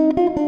[0.00, 0.39] Björn ist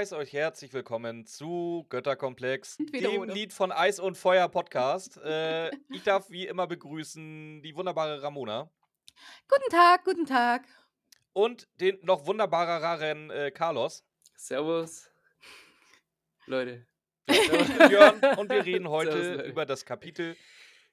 [0.00, 3.24] heiße euch herzlich willkommen zu Götterkomplex, dem.
[3.24, 5.18] Lied von Eis und Feuer Podcast.
[5.22, 8.70] äh, ich darf wie immer begrüßen die wunderbare Ramona
[9.46, 10.64] Guten Tag, guten Tag.
[11.34, 14.02] und den noch wunderbareren äh, Carlos.
[14.38, 15.10] Servus.
[16.46, 16.86] Leute.
[17.26, 17.36] Bin
[17.90, 20.34] Björn und wir reden heute Servus, über das Kapitel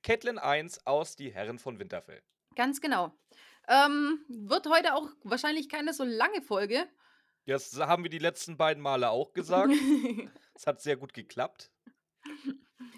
[0.04, 2.22] Catelyn 1 aus Die Herren von Winterfell.
[2.58, 3.18] Ganz genau.
[3.70, 6.90] Ähm, wird heute auch wahrscheinlich keine so lange Folge.
[7.48, 9.74] Das haben wir die letzten beiden Male auch gesagt.
[10.60, 11.70] Es hat sehr gut geklappt.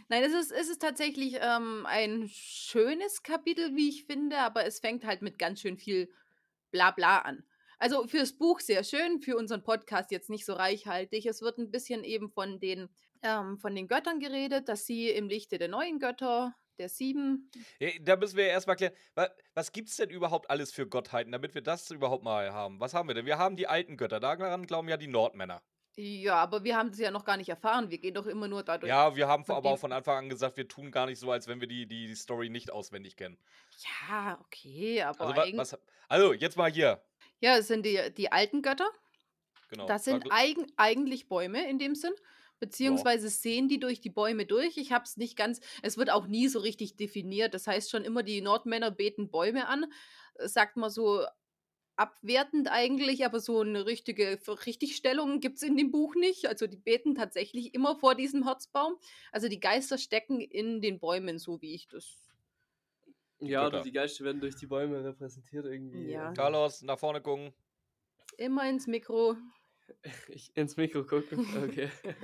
[0.07, 4.79] Nein, es ist, es ist tatsächlich ähm, ein schönes Kapitel, wie ich finde, aber es
[4.79, 6.09] fängt halt mit ganz schön viel
[6.71, 7.43] Blabla an.
[7.77, 11.25] Also fürs Buch sehr schön, für unseren Podcast jetzt nicht so reichhaltig.
[11.25, 12.89] Es wird ein bisschen eben von den,
[13.23, 17.51] ähm, von den Göttern geredet, dass sie im Lichte der neuen Götter, der sieben,
[18.01, 21.31] Da müssen wir ja erstmal klären, wa- was gibt es denn überhaupt alles für Gottheiten,
[21.31, 22.79] damit wir das überhaupt mal haben?
[22.79, 23.25] Was haben wir denn?
[23.25, 25.61] Wir haben die alten Götter, daran glauben ja die Nordmänner.
[25.95, 27.89] Ja, aber wir haben es ja noch gar nicht erfahren.
[27.89, 28.87] Wir gehen doch immer nur dadurch.
[28.89, 31.47] Ja, wir haben aber auch von Anfang an gesagt, wir tun gar nicht so, als
[31.47, 33.37] wenn wir die, die Story nicht auswendig kennen.
[34.07, 37.01] Ja, okay, aber Also, wa eigen- was, also jetzt mal hier.
[37.41, 38.89] ja, es sind die, die alten Götter.
[39.71, 39.87] Genau.
[39.87, 42.13] Das sind Sag- eigen, eigentlich Bäume in dem Sinn.
[42.59, 44.77] Beziehungsweise sehen die durch die Bäume durch.
[44.77, 47.53] Ich habe es nicht ganz, es wird auch nie so richtig definiert.
[47.53, 49.85] Das heißt schon immer, die Nordmänner beten Bäume an.
[50.35, 51.25] Äh, Sagt man so
[51.95, 56.47] abwertend eigentlich, aber so eine richtige Richtigstellung gibt es in dem Buch nicht.
[56.47, 58.95] Also die beten tatsächlich immer vor diesem Herzbaum.
[59.33, 62.29] Also die Geister stecken in den Bäumen, so wie ich das.
[63.39, 66.11] Ja, oder die Geister werden durch die Bäume repräsentiert irgendwie.
[66.11, 66.31] Ja.
[66.33, 67.53] Carlos, nach vorne gucken.
[68.37, 69.35] Immer ins Mikro.
[70.29, 71.45] Ich ins Mikro gucken.
[71.69, 71.89] Okay.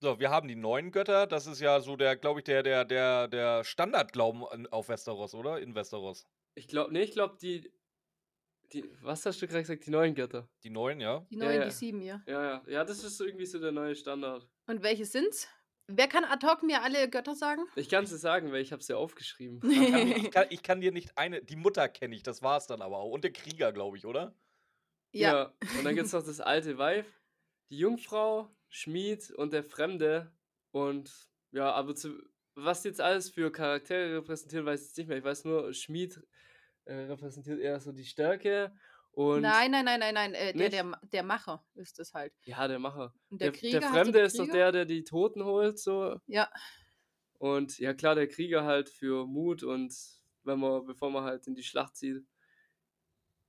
[0.00, 1.26] So, wir haben die neuen Götter.
[1.26, 5.34] Das ist ja so der, glaube ich, der, der, der, der Standardglauben an- auf Westeros,
[5.34, 5.58] oder?
[5.60, 6.24] In Westeros.
[6.54, 7.72] ich glaube, nee, ich glaube, die,
[8.72, 8.84] die.
[9.02, 9.86] Was hast du gerade gesagt?
[9.86, 10.48] Die neuen Götter.
[10.62, 11.26] Die neuen, ja.
[11.30, 11.64] Die Ja, neuen, ja.
[11.64, 12.22] die sieben, ja.
[12.28, 12.62] Ja, ja.
[12.68, 14.48] Ja, das ist irgendwie so der neue Standard.
[14.68, 15.48] Und welche sind's?
[15.88, 17.62] Wer kann ad hoc mir alle Götter sagen?
[17.74, 19.58] Ich kann dir sagen, weil ich habe es ja aufgeschrieben.
[19.68, 21.42] Ich kann, ich, kann, ich kann dir nicht eine.
[21.42, 23.10] Die Mutter kenne ich, das war's dann aber auch.
[23.10, 24.32] Und der Krieger, glaube ich, oder?
[25.20, 25.54] Ja.
[25.78, 27.06] Und dann gibt es noch das alte Weib,
[27.70, 30.32] die Jungfrau, Schmied und der Fremde.
[30.70, 32.10] Und ja, aber zu,
[32.54, 35.18] was die jetzt alles für Charaktere repräsentieren, weiß ich jetzt nicht mehr.
[35.18, 36.20] Ich weiß nur, Schmied
[36.84, 38.72] äh, repräsentiert eher so die Stärke.
[39.12, 40.34] Und nein, nein, nein, nein, nein.
[40.34, 42.32] Äh, der, der, der Macher ist es halt.
[42.44, 43.12] Ja, der Macher.
[43.30, 43.80] Und der, Der, Krieger.
[43.80, 46.20] der Fremde ist doch der, der die Toten holt, so.
[46.26, 46.48] Ja.
[47.38, 49.94] Und ja, klar, der Krieger halt für Mut und
[50.44, 52.24] wenn man, bevor man halt in die Schlacht zieht.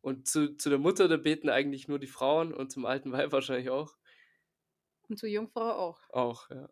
[0.02, 3.32] Und zu, zu der Mutter, da beten eigentlich nur die Frauen und zum alten Weib
[3.32, 3.96] wahrscheinlich auch.
[5.08, 6.00] Und zur Jungfrau auch.
[6.10, 6.70] Auch, ja.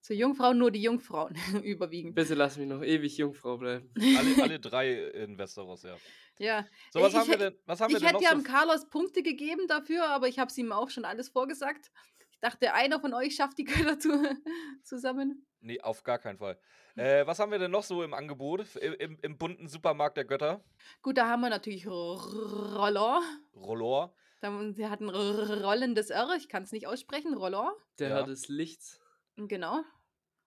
[0.00, 2.14] Zur Jungfrau nur die Jungfrauen überwiegend.
[2.14, 3.92] Bitte lass mich noch ewig Jungfrau bleiben.
[4.16, 5.96] Alle, alle drei in Westeros, ja.
[6.38, 6.66] Ja.
[6.92, 8.42] So, was Ich haben wir denn, was haben wir Ich denn hätte ja so am
[8.44, 11.90] Carlos Punkte gegeben dafür, aber ich habe es ihm auch schon alles vorgesagt.
[12.38, 14.10] Ich dachte, einer von euch schafft die Götter zu,
[14.84, 15.44] zusammen.
[15.58, 16.56] Nee, auf gar keinen Fall.
[16.94, 18.76] Äh, was haben wir denn noch so im Angebot?
[18.76, 20.62] Im, im, im bunten Supermarkt der Götter?
[21.02, 23.20] Gut, da haben wir natürlich Roller.
[23.56, 24.14] Rollor.
[24.40, 27.34] Da- Der hat ein rollendes R, ich kann es nicht aussprechen.
[27.34, 27.74] Roller.
[27.98, 28.14] Der Ja.
[28.18, 29.00] hat das Licht.
[29.36, 29.82] Genau.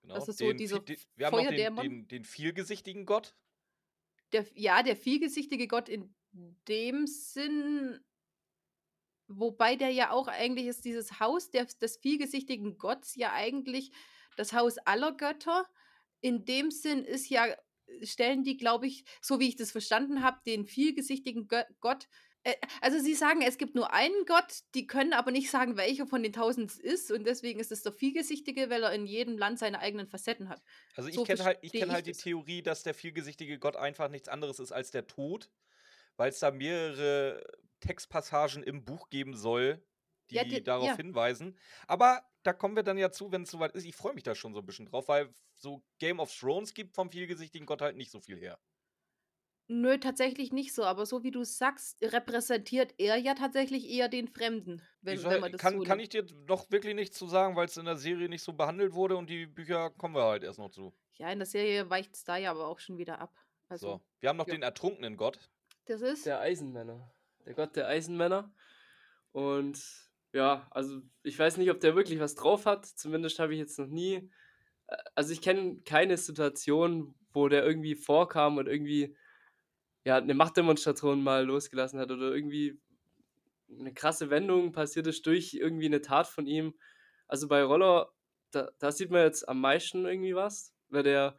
[0.02, 0.16] Genau.
[0.16, 3.36] Das ist so den, dieser den, wir haben noch den, den, den vielgesichtigen Gott.
[4.32, 6.16] Der, ja, der vielgesichtige Gott in
[6.70, 8.00] dem Sinn,
[9.38, 13.92] wobei der ja auch eigentlich ist, dieses Haus der, des vielgesichtigen Gotts ja eigentlich
[14.38, 15.68] das Haus aller Götter.
[16.22, 17.46] In dem Sinn ist ja,
[18.04, 22.08] stellen die, glaube ich, so wie ich das verstanden habe, den vielgesichtigen Gö Gott.
[22.44, 26.08] Äh, also sie sagen, es gibt nur einen Gott, die können aber nicht sagen, welcher
[26.08, 27.12] von den tausend es ist.
[27.12, 30.62] Und deswegen ist es der vielgesichtige, weil er in jedem Land seine eigenen Facetten hat.
[30.96, 32.18] Also ich So kenne halt, ich kenn ich halt die das.
[32.18, 35.50] Theorie, dass der vielgesichtige Gott einfach nichts anderes ist als der Tod,
[36.18, 37.44] weil es da mehrere
[37.82, 39.84] Textpassagen im Buch geben soll,
[40.30, 40.96] die Ja, die- darauf ja.
[40.96, 41.58] hinweisen.
[41.88, 43.86] Aber da kommen wir dann ja zu, wenn es soweit ist.
[43.86, 46.96] Ich freue mich da schon so ein bisschen drauf, weil so Game of Thrones gibt
[46.96, 48.58] vom vielgesichtigen Gott halt nicht so viel her.
[49.68, 54.28] Nö, tatsächlich nicht so, aber so wie du sagst, repräsentiert er ja tatsächlich eher den
[54.28, 57.18] Fremden, wenn, Ich wenn soll, man das kann, so kann ich dir noch wirklich nichts
[57.18, 60.16] zu sagen, weil es in der Serie nicht so behandelt wurde und die Bücher kommen
[60.16, 60.94] wir halt erst noch zu.
[61.14, 63.34] Ja, in der Serie weicht es da ja aber auch schon wieder ab.
[63.70, 64.02] Also, so.
[64.20, 64.56] Wir haben noch ja.
[64.56, 65.40] den ertrunkenen Gott.
[65.86, 66.26] das ist.
[66.26, 67.10] Der Eisenmänner.
[67.46, 68.54] Der Gott der Eisenmänner.
[69.32, 69.82] Und
[70.34, 72.86] ja, also ich weiß nicht, ob der wirklich was drauf hat.
[72.86, 74.30] Zumindest habe ich jetzt noch nie
[74.88, 79.16] äh, also ich kenne keine Situation, wo der irgendwie vorkam und irgendwie
[80.06, 82.80] ja, eine Machtdemonstration mal losgelassen hat oder irgendwie
[83.70, 86.74] eine krasse Wendung passiert ist durch irgendwie eine Tat von ihm.
[87.28, 88.12] Also bei Roller,
[88.52, 91.38] da, da sieht man jetzt am meisten irgendwie was, weil der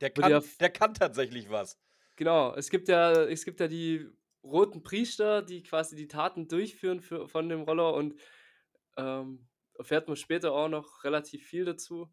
[0.00, 1.78] Der kann, der der kann tatsächlich was.
[2.16, 4.08] Genau, es gibt ja, es gibt ja die
[4.44, 8.14] roten Priester, die quasi die Taten durchführen für, von dem Roller und
[8.96, 12.08] ähm, erfährt man später auch noch relativ viel dazu.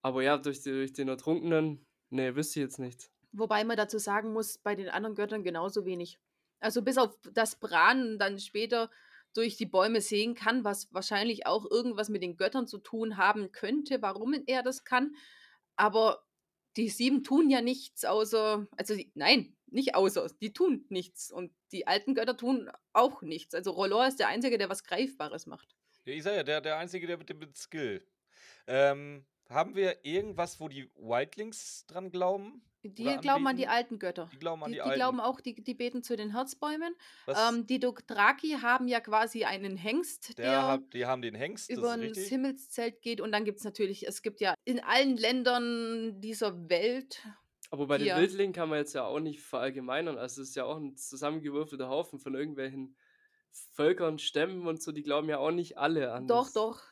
[0.00, 3.10] Aber ja, durch, die, durch den Ertrunkenen, nee, wüsste ich jetzt nicht.
[3.32, 6.18] Wobei man dazu sagen muss, bei den anderen Göttern genauso wenig.
[6.60, 8.90] Also bis auf das Bran dann später
[9.34, 13.50] durch die Bäume sehen kann, was wahrscheinlich auch irgendwas mit den Göttern zu tun haben
[13.50, 15.14] könnte, warum er das kann.
[15.76, 16.24] Aber
[16.76, 21.30] die sieben tun ja nichts außer, also die, nein, nicht außer, die tun nichts.
[21.30, 23.54] Und die alten Götter tun auch nichts.
[23.54, 25.76] Also Rollor ist der Einzige, der was Greifbares macht.
[26.04, 28.06] Ja, ich sag ja, der, der Einzige, der mit dem mit Skill.
[28.66, 32.62] Ähm, haben wir irgendwas, wo die Wildlings dran glauben?
[32.84, 34.28] Die Oder glauben an die alten Götter.
[34.32, 34.98] Die glauben an Die, die, die Alten.
[34.98, 36.94] glauben auch, die, die beten zu den Herzbäumen.
[37.28, 41.70] Ähm, die Dothraki haben ja quasi einen Hengst, der der, hat, die haben den Hengst,
[41.70, 42.26] das über richtig.
[42.26, 43.20] Himmelszelt geht.
[43.20, 47.22] Und dann gibt es natürlich, es gibt ja in allen Ländern dieser Welt,
[47.72, 48.14] Aber bei den Ja.
[48.14, 50.16] Wildlingen kann man jetzt ja auch nicht verallgemeinern.
[50.18, 52.96] Also es ist ja auch ein zusammengewürfelter Haufen von irgendwelchen
[53.50, 56.52] Völkern, Stämmen und so, die glauben ja auch nicht alle an doch, das.
[56.52, 56.82] doch,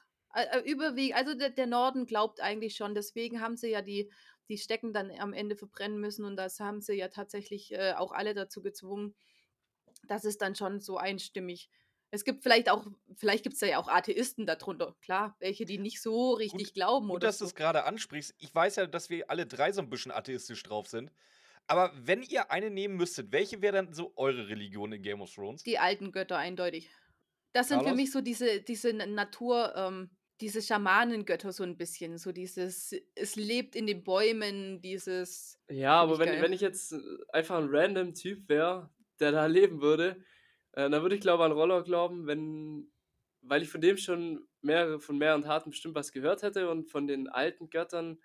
[0.65, 2.95] überwiegend, also der, der Norden glaubt eigentlich schon.
[2.95, 4.13] Deswegen haben sie ja die,
[4.49, 6.25] die Stecken dann am Ende verbrennen müssen.
[6.25, 9.15] Und das haben sie ja tatsächlich äh, auch alle dazu gezwungen.
[10.05, 11.71] Das ist dann schon so einstimmig.
[12.13, 16.01] Es gibt vielleicht auch, vielleicht gibt es ja auch Atheisten darunter, klar, welche, die nicht
[16.03, 17.51] so richtig glauben Gut, oder dass du so.
[17.51, 18.35] es gerade ansprichst.
[18.39, 21.13] Ich weiß ja, dass wir alle drei so ein bisschen atheistisch drauf sind.
[21.69, 25.33] Aber wenn ihr eine nehmen müsstet, welche wäre dann so eure Religion in Game of
[25.33, 25.63] Thrones?
[25.63, 26.91] Die alten Götter eindeutig.
[27.53, 27.97] Das sind für Carlos?
[27.97, 30.11] mich so diese, diese Na- Natur, ähm,
[30.41, 32.19] diese Schamanengötter so ein bisschen.
[32.19, 35.61] So dieses, es lebt in den Bäumen, dieses.
[35.69, 36.43] Ja, aber ich wenn, geil.
[36.43, 36.99] wenn ich jetzt äh,
[37.33, 38.91] einfach ein random Typ wäre,
[39.21, 40.25] der da leben würde,
[40.73, 42.91] äh, dann würde ich glaube an Roller glauben, wenn,
[43.43, 47.07] weil ich von dem schon mehrere, von mehreren Taten bestimmt was gehört hätte und von
[47.07, 48.21] den alten Göttern,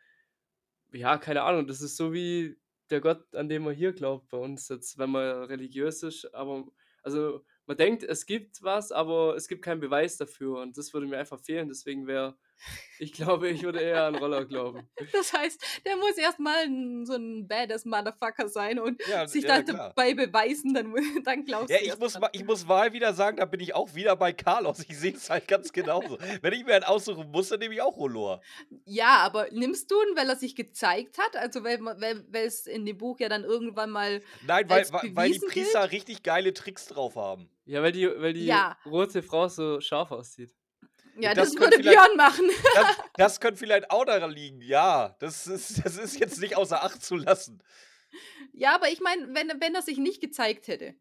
[0.91, 2.57] ja, keine Ahnung, das ist so wie
[2.89, 6.65] der Gott, an den man hier glaubt bei uns jetzt, wenn man religiös ist, aber,
[7.03, 11.07] also man denkt, es gibt was, aber es gibt keinen Beweis dafür und das würde
[11.07, 12.37] mir einfach fehlen, deswegen wäre,
[12.99, 14.87] ich glaube, ich würde eher an Roller glauben.
[15.11, 16.65] Das heißt, der muss erstmal
[17.05, 20.93] so ein badass Motherfucker sein und Ja, sich ja, dabei beweisen, dann,
[21.23, 23.93] dann glaubst Ja, du ich muss, ich muss mal wieder sagen, da bin ich auch
[23.95, 24.79] wieder bei Carlos.
[24.87, 26.17] Ich sehe es halt ganz genauso.
[26.41, 28.41] Wenn ich mir einen aussuchen muss, dann nehme ich auch Rolor.
[28.85, 31.35] Ja, aber nimmst du ihn, weil er sich gezeigt hat?
[31.35, 34.21] Also weil man- weil weil es in dem Buch ja dann irgendwann mal.
[34.45, 37.49] Nein, weil, Als weil, weil die Priester richtig geile Tricks drauf haben.
[37.65, 38.77] Ja, weil die, weil die Ja.
[38.85, 40.51] rote Frau so scharf aussieht.
[41.17, 42.49] Ja, das das, würde Björn machen.
[42.75, 44.61] Das, das könnte vielleicht auch daran liegen.
[44.61, 47.61] Ja, das ist, das ist jetzt nicht außer Acht zu lassen.
[48.53, 50.95] Ja, aber ich meine, wenn, wenn er sich nicht gezeigt hätte.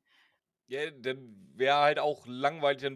[0.67, 2.91] Ja, dann wäre halt auch langweilig.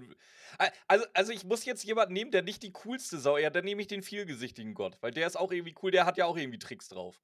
[0.87, 3.83] Also, also ich muss jetzt jemanden nehmen, der nicht die coolste Sau, ja, dann nehme
[3.83, 6.59] ich den vielgesichtigen Gott, weil der ist auch irgendwie cool, der hat ja auch irgendwie
[6.59, 7.21] Tricks drauf.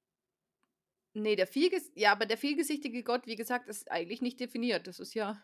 [1.13, 4.85] Nee, der vielges ja, aber der vielgesichtige Gott, wie gesagt, ist eigentlich nicht definiert.
[4.87, 5.41] Das ist ja.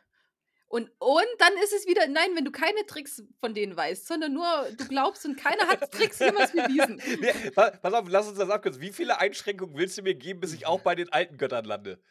[0.72, 4.32] Und, und dann ist es wieder, nein, wenn du keine Tricks von denen weißt, sondern
[4.32, 4.46] nur
[4.78, 7.02] du glaubst und keiner hat Tricks jemals bewiesen.
[7.20, 8.82] Nee, pa- pass auf, lass uns das abkürzen.
[8.82, 12.02] Wie viele Einschränkungen willst du mir geben, bis ich auch bei den alten Göttern lande?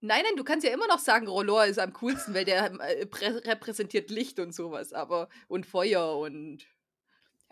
[0.00, 3.04] Nein, nein, du kannst ja immer noch sagen, Rollor ist am coolsten, weil der äh,
[3.04, 6.64] prä- repräsentiert Licht und sowas, aber und Feuer und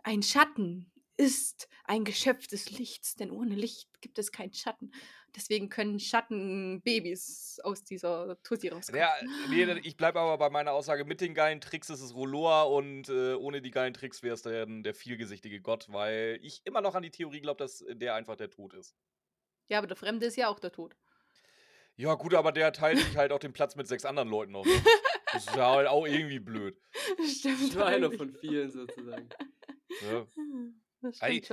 [0.04, 4.90] ein Schatten ist ein Geschöpf des Lichts, denn ohne Licht gibt es keinen Schatten.
[5.36, 9.00] Deswegen können Schattenbabys aus dieser Tussi rauskommen.
[9.00, 9.12] Ja,
[9.48, 13.08] nee, ich bleibe aber bei meiner Aussage, mit den geilen Tricks ist es Rolloa und
[13.08, 16.94] äh, ohne die geilen Tricks wäre es dann der vielgesichtige Gott, weil ich immer noch
[16.94, 18.96] an die Theorie glaube, dass der einfach der Tod ist.
[19.68, 20.96] Ja, aber der Fremde ist ja auch der Tod.
[21.96, 24.66] Ja, gut, aber der teilt sich halt auch den Platz mit sechs anderen Leuten auf.
[24.66, 24.82] Ne?
[25.32, 26.76] Das ist ja halt auch irgendwie blöd.
[27.26, 27.74] Stimmt.
[27.74, 28.18] Nur einer eigentlich.
[28.18, 29.28] von vielen sozusagen.
[30.02, 30.26] Ne?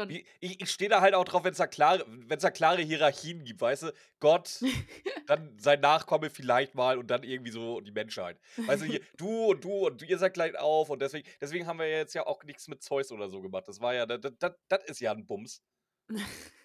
[0.09, 3.43] Ich, ich, ich stehe da halt auch drauf, wenn es da, klare, da klare Hierarchien
[3.45, 3.93] gibt, weißt du?
[4.19, 4.59] Gott,
[5.27, 8.39] dann sein Nachkomme vielleicht mal und dann irgendwie so die Menschheit.
[8.57, 11.79] Weißt du, hier, du und du und ihr seid gleich auf und deswegen, deswegen haben
[11.79, 13.67] wir jetzt ja auch nichts mit Zeus oder so gemacht.
[13.67, 15.61] Das war ja, das, das, das ist ja ein Bums.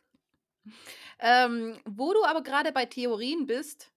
[1.19, 3.93] Ähm, wo du aber gerade bei Theorien bist,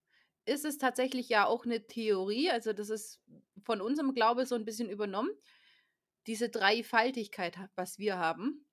[0.45, 3.19] ist es tatsächlich ja auch eine Theorie, also das ist
[3.63, 5.31] von unserem Glaube so ein bisschen übernommen.
[6.27, 8.64] Diese Dreifaltigkeit, was wir haben,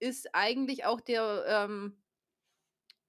[0.00, 2.02] ist eigentlich auch der, ähm,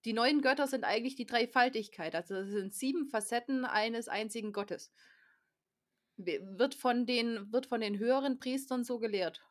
[0.03, 2.13] die neuen Götter sind eigentlich die Dreifaltigkeit.
[2.15, 4.91] Also es sind sieben Facetten eines einzigen Gottes.
[6.17, 9.41] Wird von den, wird von den höheren Priestern so gelehrt.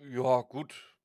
[0.00, 0.96] Ja, gut.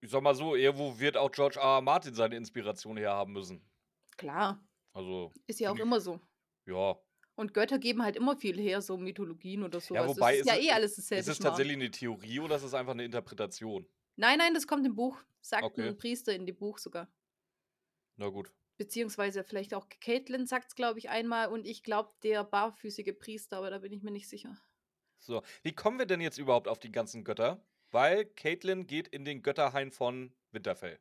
[0.00, 1.76] Ich sag mal so, irgendwo wird auch George R.
[1.78, 1.82] R.
[1.82, 3.70] Martin seine Inspiration herhaben müssen.
[4.18, 4.60] Klar,
[4.94, 6.20] Also, ist ja auch ich immer so.
[6.66, 7.00] ja.
[7.38, 10.44] Und Götter geben halt immer viel her, so Mythologien oder so Ja, wobei Das ist
[10.44, 11.38] ja ist es eh alles ist dasselbe es Schmarrn.
[11.40, 13.88] tatsächlich 'ne Theorie oder ist es einfach 'ne Interpretation?
[14.20, 15.22] Nein, nein, das kommt im Buch.
[15.40, 15.92] Sagt Okay.
[15.92, 17.08] 'n Priester in dem Buch sogar.
[18.18, 18.50] Na gut.
[18.80, 23.70] Beziehungsweise vielleicht auch Caitlin sagt's, glaube ich, einmal und ich glaube, der barfüßige Priester, aber
[23.70, 24.56] da bin ich mir nicht sicher.
[25.22, 27.64] So, wie kommen wir denn jetzt überhaupt auf die ganzen Götter?
[27.90, 31.00] Weil Caitlin geht in den Götterhain von Winterfell.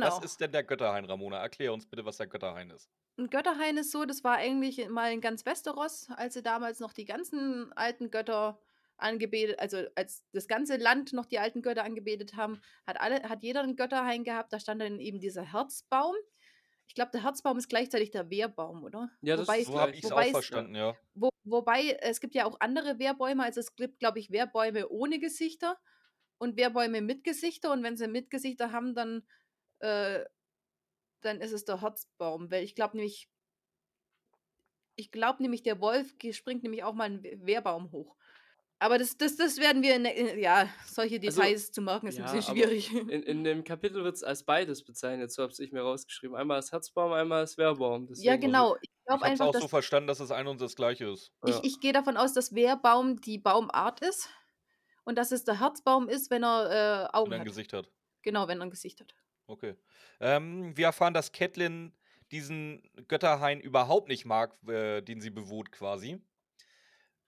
[0.00, 0.20] Was Genau.
[0.20, 1.38] ist denn der Götterhain, Ramona?
[1.40, 2.86] Erklär uns bitte, was der Götterhain ist.
[3.18, 6.92] 'N Götterhain ist so, das war eigentlich mal in ganz Westeros, als sie damals noch
[6.92, 8.60] die ganzen alten Götter
[8.98, 13.42] angebetet also, als das ganze Land noch die alten Götter angebetet haben, hat alle hat
[13.42, 14.52] jeder 'n Götterhain gehabt.
[14.52, 16.14] Da stand dann eben dieser Herzbaum.
[16.88, 19.10] Ich glaube, der Herzbaum ist gleichzeitig der Wehrbaum, oder?
[19.22, 19.96] Ja, das Wobei ist So habe gleich.
[19.96, 20.96] ich's auch es verstanden, ja.
[21.14, 23.44] wo wobei es gibt ja auch andere Wehrbäume.
[23.44, 25.78] Also, es gibt, glaube ich, Wehrbäume ohne Gesichter
[26.38, 29.26] und Wehrbäume mit Gesichter und wenn sie mit Gesichter haben, dann
[29.80, 30.24] äh,
[31.22, 33.28] dann ist es der Herzbaum, weil ich glaube nämlich
[34.96, 38.16] ich glaube nämlich, der Wolf springt nämlich auch mal 'n We Wehrbaum hoch.
[38.82, 42.06] Aber das das das werden wir in der in ja, solche Also, Details zu merken
[42.08, 42.90] ist ja, bisschen aber schwierig.
[43.06, 46.36] in in dem Kapitel wird's als beides bezeichnet, so habe ich mir rausgeschrieben.
[46.36, 48.76] Einmal als Herzbaum, einmal als Wehrbaum, Ja, deswegen Also, genau.
[48.80, 51.06] Ich ich glaube habe es einfach, auch so verstanden, dass es ein und das Gleiche
[51.10, 51.32] ist.
[51.44, 51.64] ich Ja.
[51.64, 54.28] ich gehe davon aus, dass Wehrbaum die Baumart ist
[55.04, 57.44] und dass es der Herzbaum ist, wenn er, äh, Wenn er Augen 'n hat.
[57.44, 57.90] Gesicht hat.
[58.22, 59.14] Genau, wenn er 'n Gesicht hat.
[59.48, 59.76] Okay.
[60.20, 61.92] Ähm, wir erfahren, dass Catelyn
[62.32, 66.20] diesen Götterhain überhaupt nicht mag, äh, den sie bewohnt quasi.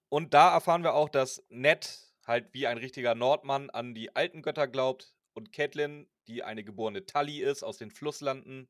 [0.09, 4.43] Und da erfahren wir auch, dass Ned halt wie ein richtiger Nordmann an die alten
[4.43, 8.69] Götter glaubt und Catelyn, die eine geborene Tully ist aus den Flusslanden,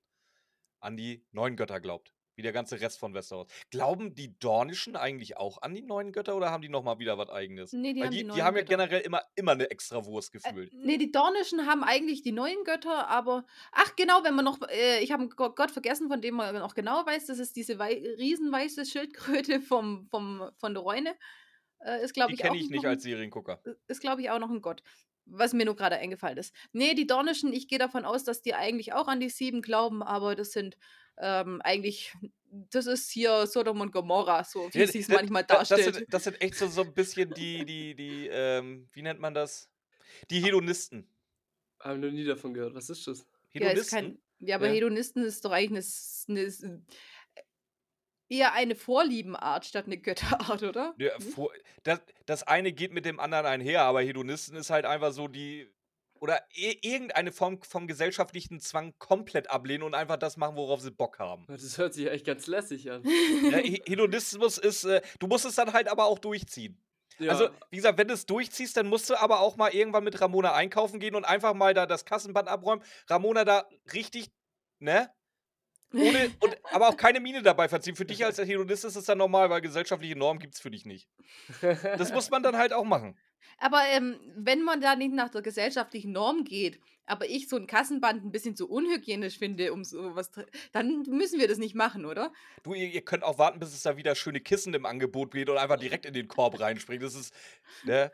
[0.81, 2.15] an die neuen Götter glaubt.
[2.39, 3.49] Wie der ganze Rest von Westeros.
[3.71, 7.19] Glauben die Dornischen eigentlich auch an die neuen Götter oder haben die noch mal wieder
[7.19, 7.75] was Eigenes?
[7.75, 10.53] Ne, die Weil haben die die die haben ja generell immer immer 'ne Extrawurst Äh,
[10.53, 10.71] gefühlt.
[10.71, 15.01] ne, die Dornischen haben eigentlich die neuen Götter, aber ach genau, wenn man noch äh,
[15.03, 17.79] ich habe 'n Go Gott vergessen, von dem man noch genau weiß, das ist diese
[17.79, 21.15] wei riesenweiße Schildkröte vom vom von der Reune.
[21.81, 23.63] Äh, ist, glaube Die ich, auch kenne ich nicht als 'n Seriengucker.
[23.69, 24.83] i ist, glaube ich, auch noch 'n Gott,
[25.27, 26.55] was mir nur grade eingefallen ist.
[26.73, 30.03] Ne, die Dornischen, ich gehe davon aus, dass die eigentlich auch an die 7 glauben,
[30.03, 30.79] aber das sind,
[31.21, 32.15] ähm, eigentlich
[32.51, 35.85] das ist hier Sodom und Gomorra, so wie Ja, da manchmal da das darstellt.
[35.85, 39.33] sind das sind echt so so 'n bisschen die die die, ähm, wie nennt man
[39.35, 39.71] das?
[40.31, 41.09] Die Hedonisten.
[41.81, 42.75] Habe noch nie davon gehört.
[42.75, 43.27] Was ist das?
[43.61, 44.23] Ja, ist kein Hedonisten?
[44.39, 44.69] ja, aber Ja.
[44.69, 46.79] Hedonisten ist doch eigentlich 'ne s 'ne s äh,
[48.31, 51.01] eher eine Vorliebenart statt 'ne Götterart, oder?
[51.01, 51.53] Ja, vor
[51.85, 55.73] das das eine geht mit dem anderen einher, aber Hedonisten ist halt einfach so die
[56.21, 61.19] oder irgendeine Form vom gesellschaftlichen Zwang komplett ablehnen und einfach das machen, worauf sie Bock
[61.19, 61.47] haben.
[61.49, 63.03] Das hört sich echt ganz lässig an.
[63.05, 66.81] Ja, He Hedonismus ist, äh du musst es dann halt aber auch durchziehen.
[67.29, 67.51] Also, Ja.
[67.71, 71.01] wie gesagt, wenn du's durchziehst, dann musst du aber auch mal irgendwann mit Ramona einkaufen
[71.01, 72.85] gehen und einfach mal da das Kassenband abräumen.
[73.09, 74.31] Ramona da richtig,
[74.79, 75.11] ne?
[75.93, 77.97] Ohne und aber auch keine Miene dabei verziehen.
[77.97, 81.09] Für dich als Hedonist ist es dann normal, weil gesellschaftliche Normen gibt's für dich nicht.
[81.61, 83.19] Das muss man dann halt auch machen.
[83.59, 87.67] Aber, ähm, wenn man da nicht nach der gesellschaftlichen Norm geht, aber ich so 'n
[87.67, 90.43] Kassenband 'n bisschen zu unhygienisch finde, um so was t
[90.73, 92.33] dann müssen wir das nicht machen, oder?
[92.65, 95.49] Du, ihr ihr könnt auch warten, bis es da wieder schöne Kissen im Angebot gibt
[95.51, 97.03] und einfach direkt in den Korb reinspringen.
[97.05, 97.33] Das ist,
[97.83, 98.11] ne?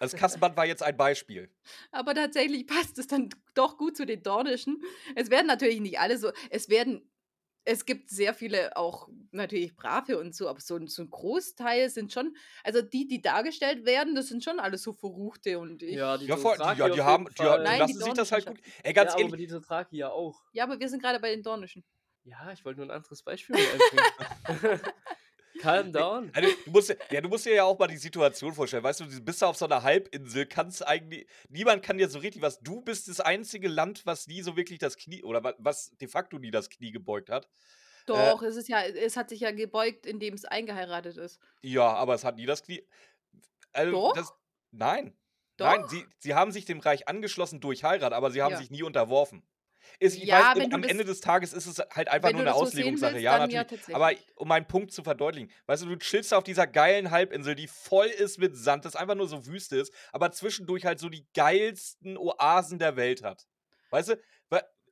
[0.00, 1.50] Das Kassenband war jetzt ein Beispiel.
[1.92, 4.82] Aber tatsächlich passt es dann doch gut zu den Dornischen.
[5.14, 7.08] Es werden natürlich nicht alle so es werden
[7.66, 12.12] es gibt sehr viele auch natürlich Brave und so, aber so so 'n Großteil sind
[12.12, 16.18] schon also die, die dargestellt werden, das sind schon alles so Verruchte und ich Ja,
[16.18, 18.44] die Ja, voll, die ja, die haben die die Nein, die lassen sich das halt
[18.46, 20.46] gut ey, ganz Ja, ehrlich aber die Dothraki ja auch.
[20.54, 21.84] Ja, aber wir sind grade bei den Dornischen.
[22.26, 24.08] Ja, ich wollte nur 'n anderes Beispiel einbringen.
[25.58, 26.32] Calm down.
[26.32, 28.82] also, du musst dir ja, du musst dir ja auch mal die Situation vorstellen.
[28.84, 32.18] Weißt du, du bist da auf so 'ner Halbinsel, kannst eigentlich niemand kann dir so
[32.20, 35.54] richtig was du bist das einzige Land, was nie so wirklich das Knie oder wa
[35.58, 37.48] was de facto nie das Knie gebeugt hat.
[38.12, 41.40] Äh Doch, es ist ja es hat sich ja gebeugt, indem es eingeheiratet ist.
[41.64, 42.86] Ja, aber es hat nie das Knie
[43.72, 44.36] also, das Doch?
[44.72, 45.18] nein.
[45.60, 45.88] Nein, Doch?
[45.88, 48.56] sie sie haben sich dem Reich angeschlossen durch Heirat, aber sie haben Ja.
[48.56, 49.46] sich nie unterworfen.
[50.00, 52.52] Ist ich Ja, weiß, am das Ende des Tages ist es halt einfach nur 'ne
[52.54, 53.00] so sehen Auslegungssache.
[53.00, 53.86] willst, Ja, dann ja natürlich.
[53.92, 57.66] Aber um meinen Punkt zu verdeutlichen, weißt du, du chillst auf dieser geilen Halbinsel, die
[57.68, 61.26] voll ist mit Sand, das einfach nur so Wüste ist, aber zwischendurch halt so die
[61.34, 63.46] geilsten Oasen der Welt hat.
[63.90, 64.16] Weißt du?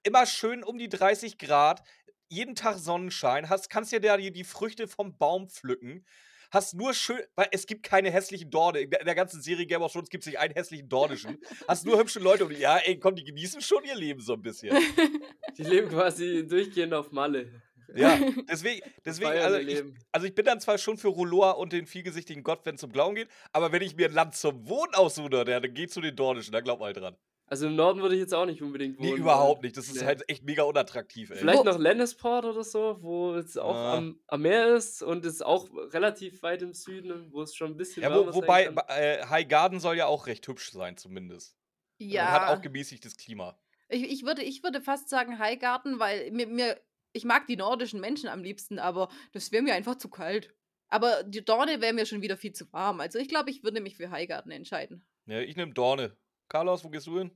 [0.06, 1.82] Immer schön um die 30 Grad,
[2.28, 6.04] jeden Tag Sonnenschein, hast kannst dir da die die Früchte vom Baum pflücken,
[6.54, 8.80] hast nur schön weil es gibt keine hässlichen Dorne.
[8.80, 11.38] In der ganzen Serie Game of Thrones gibt's nicht einen hässlichen Dornischen.
[11.68, 14.42] Hast nur hübsche Leute und ja, ey, komm, die genießen schon ihr Leben so 'n
[14.42, 14.74] bisschen.
[15.56, 17.62] Die leben quasi durchgehend auf Malle.
[17.94, 18.18] Ja,
[18.50, 22.42] deswegen deswegen also ich also ich bin dann zwar schon für R'hllor und den vielgesichtigen
[22.42, 25.74] Gott, wenn's um Glauben geht, aber wenn ich mir 'n Land zum Wohnen aussuche, dann
[25.74, 27.16] geh zu den Dornischen, da glaub mal dran.
[27.46, 29.62] Also im Norden würde ich jetzt auch nicht unbedingt Nee, wohnen überhaupt wollen.
[29.66, 29.76] nicht.
[29.76, 30.06] Das ist Nee.
[30.06, 31.36] halt echt mega unattraktiv, ey.
[31.36, 33.98] Vielleicht Wo- noch Lannisport oder so, wo es auch Ah.
[33.98, 37.76] am, am Meer ist und es auch relativ weit im Süden, wo es schon ein
[37.76, 40.96] bisschen Ja, wärmer wo, sein wobei, äh, High Garden soll ja auch recht hübsch sein,
[40.96, 41.54] zumindest.
[42.00, 43.58] Und hat Ja, auch gemäßigtes Klima.
[43.88, 46.80] ich, ich, würde, ich würde fast sagen Highgarten, weil mir, mir,
[47.12, 50.54] ich mag die nordischen Menschen am liebsten, aber das wäre mir einfach zu kalt.
[50.88, 53.00] Aber die Dorne wäre mir schon wieder viel zu warm.
[53.00, 55.06] Also ich glaube, ich würde mich für Highgarten entscheiden.
[55.26, 56.16] Ja, ich nehme Dorne.
[56.48, 57.30] Carlos, wo gehst du hin?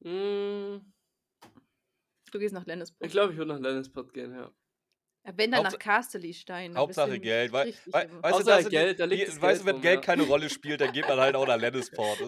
[0.00, 0.80] Mm,
[2.32, 3.06] Du gehst nach Lennisport.
[3.06, 4.50] ich glaube, ich würde nach Lannisport gehen, ja.
[5.26, 6.76] Ja, Wenn dann nach Hauptsa- Casterly-Stein.
[6.76, 7.52] Hauptsache Geld.
[7.52, 9.74] Wei richtig wei im- weißt du, Hauptsache die- Geld, da liegt die- weißt du, wenn
[9.76, 10.00] rum, Geld ja.
[10.00, 11.56] keine Rolle spielt, dann geht man halt auch nach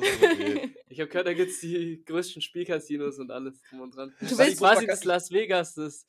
[0.02, 0.75] ist okay.
[0.88, 4.14] Ich habe gehört, da gibt es die größten Spielcasinos und alles drum und dran.
[4.20, 6.06] Du Das willst- ist quasi das Las Vegas des.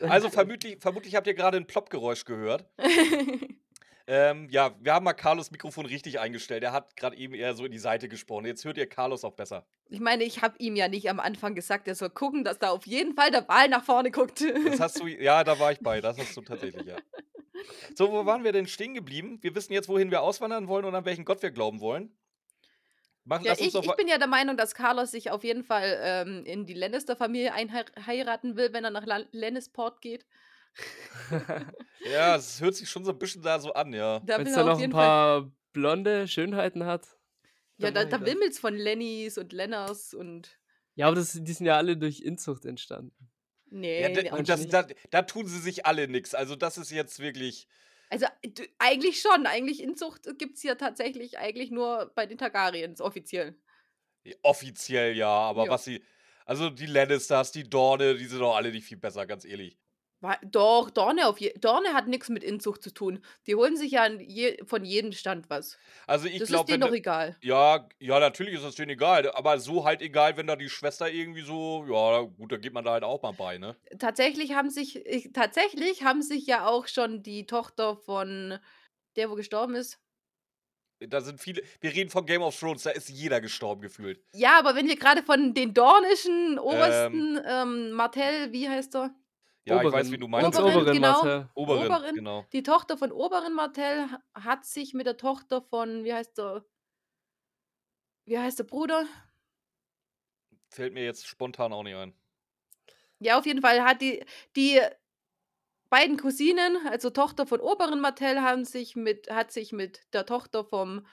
[0.00, 2.68] Also vermutlich, vermutlich habt ihr gerade ein Plopp-Geräusch gehört.
[4.06, 6.62] Ähm, ja, wir haben mal Carlos Mikrofon richtig eingestellt.
[6.62, 8.46] Er hat gerade eben eher so in die Seite gesprochen.
[8.46, 9.66] Jetzt hört ihr Carlos auch besser.
[9.88, 12.70] ich meine, ich habe ihm ja nicht am Anfang gesagt, er soll gucken, dass da
[12.70, 14.44] auf jeden Fall der Ball nach vorne guckt.
[14.66, 16.00] Das hast du, ja, da war ich bei.
[16.00, 16.96] Das hast du tatsächlich, ja.
[17.94, 19.38] So, wo waren wir denn stehen geblieben?
[19.42, 22.16] Wir wissen jetzt, wohin wir auswandern wollen und an welchen Gott wir glauben wollen.
[23.24, 26.44] Machen, Ja, ich, ich bin ja der Meinung, dass Carlos sich auf jeden Fall ähm,
[26.46, 30.24] in die Lannister-Familie einheiraten will, wenn er nach La Lannisport geht.
[32.12, 34.20] Ja, es hört sich schon so ein bisschen da so an, ja.
[34.20, 35.06] Da Wenn es er da noch ein jeden Fall.
[35.06, 37.06] paar blonde Schönheiten hat.
[37.78, 40.58] Ja, da, da wimmelt's von Lennys und Lenners und.
[40.96, 43.30] Ja, aber das, die sind ja alle durch Inzucht entstanden.
[43.70, 46.34] Nee, ja nee, da, und das, da, da tun sie sich alle nix.
[46.34, 47.68] Also, das ist jetzt wirklich.
[48.10, 49.46] Also du, eigentlich schon.
[49.46, 53.56] Eigentlich Inzucht gibt es ja tatsächlich eigentlich nur bei den Targaryens offiziell.
[54.42, 55.70] Offiziell ja, aber Ja.
[55.70, 56.02] was sie.
[56.44, 59.78] Also die Lannisters, die Dorne, die sind doch alle nicht viel besser, ganz ehrlich.
[60.42, 63.24] Doch, Dorne, auf je Dorne hat nichts mit Inzucht zu tun.
[63.46, 65.78] Die holen sich ja je von jedem Stand was.
[66.06, 67.36] Also ich das glaube, ist denen doch egal.
[67.40, 71.10] Ja, ja, natürlich ist das denen egal, aber so halt egal, wenn da die Schwester
[71.10, 73.76] irgendwie so, ja, gut, da geht man da halt auch mal bei, ne?
[73.98, 78.58] Tatsächlich haben sich, ich, tatsächlich haben sich ja auch schon die Tochter von
[79.16, 79.98] der, wo gestorben ist.
[81.08, 84.22] Da sind viele, wir reden von Game of Thrones, da ist jeder gestorben gefühlt.
[84.34, 89.14] Ja, aber wenn wir gerade von den dornischen obersten ähm, Martell, wie heißt er?
[89.64, 90.12] Ja, ich weiß, Oberin.
[90.12, 90.58] wie du meinst.
[90.58, 91.12] Oberin, Oberin, genau.
[91.12, 91.48] Martell.
[91.54, 92.14] Oberin, Oberin.
[92.14, 92.46] genau.
[92.52, 96.64] Die Tochter von Oberin Martell ha- hat sich mit der Tochter von, wie heißt der?
[98.24, 99.06] Wie heißt der Bruder?
[100.70, 102.14] Fällt mir jetzt spontan auch nicht ein.
[103.18, 104.24] Ja, auf jeden Fall hat die,
[104.56, 104.80] die
[105.90, 110.64] beiden Cousinen, also Tochter von Oberin Martell, haben sich mit, hat sich mit der Tochter
[110.64, 111.06] vom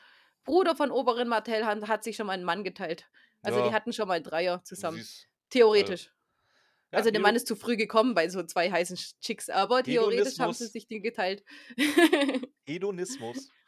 [0.45, 3.10] Bruder von Oberin Martell, hat, hat sich schon mal einen Mann geteilt.
[3.41, 3.67] Also Ja.
[3.67, 4.97] die hatten schon mal einen Dreier zusammen.
[4.97, 6.13] siehst- Theoretisch.
[6.91, 10.39] Ja, also der Mann ist zu früh gekommen bei so zwei heißen Chicks, aber theoretisch
[10.39, 11.43] haben sie sich den geteilt.
[12.65, 13.50] Hedonismus.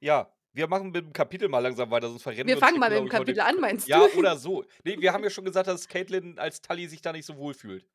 [0.00, 2.90] Ja, wir machen mit dem Kapitel mal langsam weiter, sonst verrennen Wir uns fangen mal
[2.90, 4.18] mit dem Kapitel an, meinst Ja, du?
[4.18, 4.62] oder so.
[4.84, 7.54] Nee, wir haben ja schon gesagt, dass Caitlin als Tully sich da nicht so wohl
[7.54, 7.86] fühlt.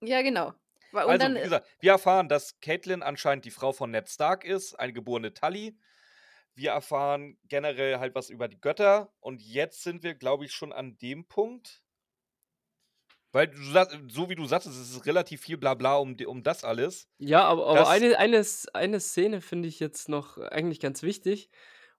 [0.00, 0.54] Ja, genau.
[0.92, 4.44] Und also, dann, wie gesagt, wir erfahren, dass Caitlin anscheinend die Frau von Ned Stark
[4.44, 5.76] ist, eine geborene Tully.
[6.54, 9.12] Wir erfahren generell halt was über die Götter.
[9.20, 11.82] Und jetzt sind wir, glaube ich, schon an dem Punkt.
[13.32, 16.64] Weil, du sagst, so wie du sagst, es ist relativ viel Blabla um, um das
[16.64, 17.08] alles.
[17.18, 21.50] Ja, aber, aber eine, eine, eine Szene finde ich jetzt noch eigentlich ganz wichtig.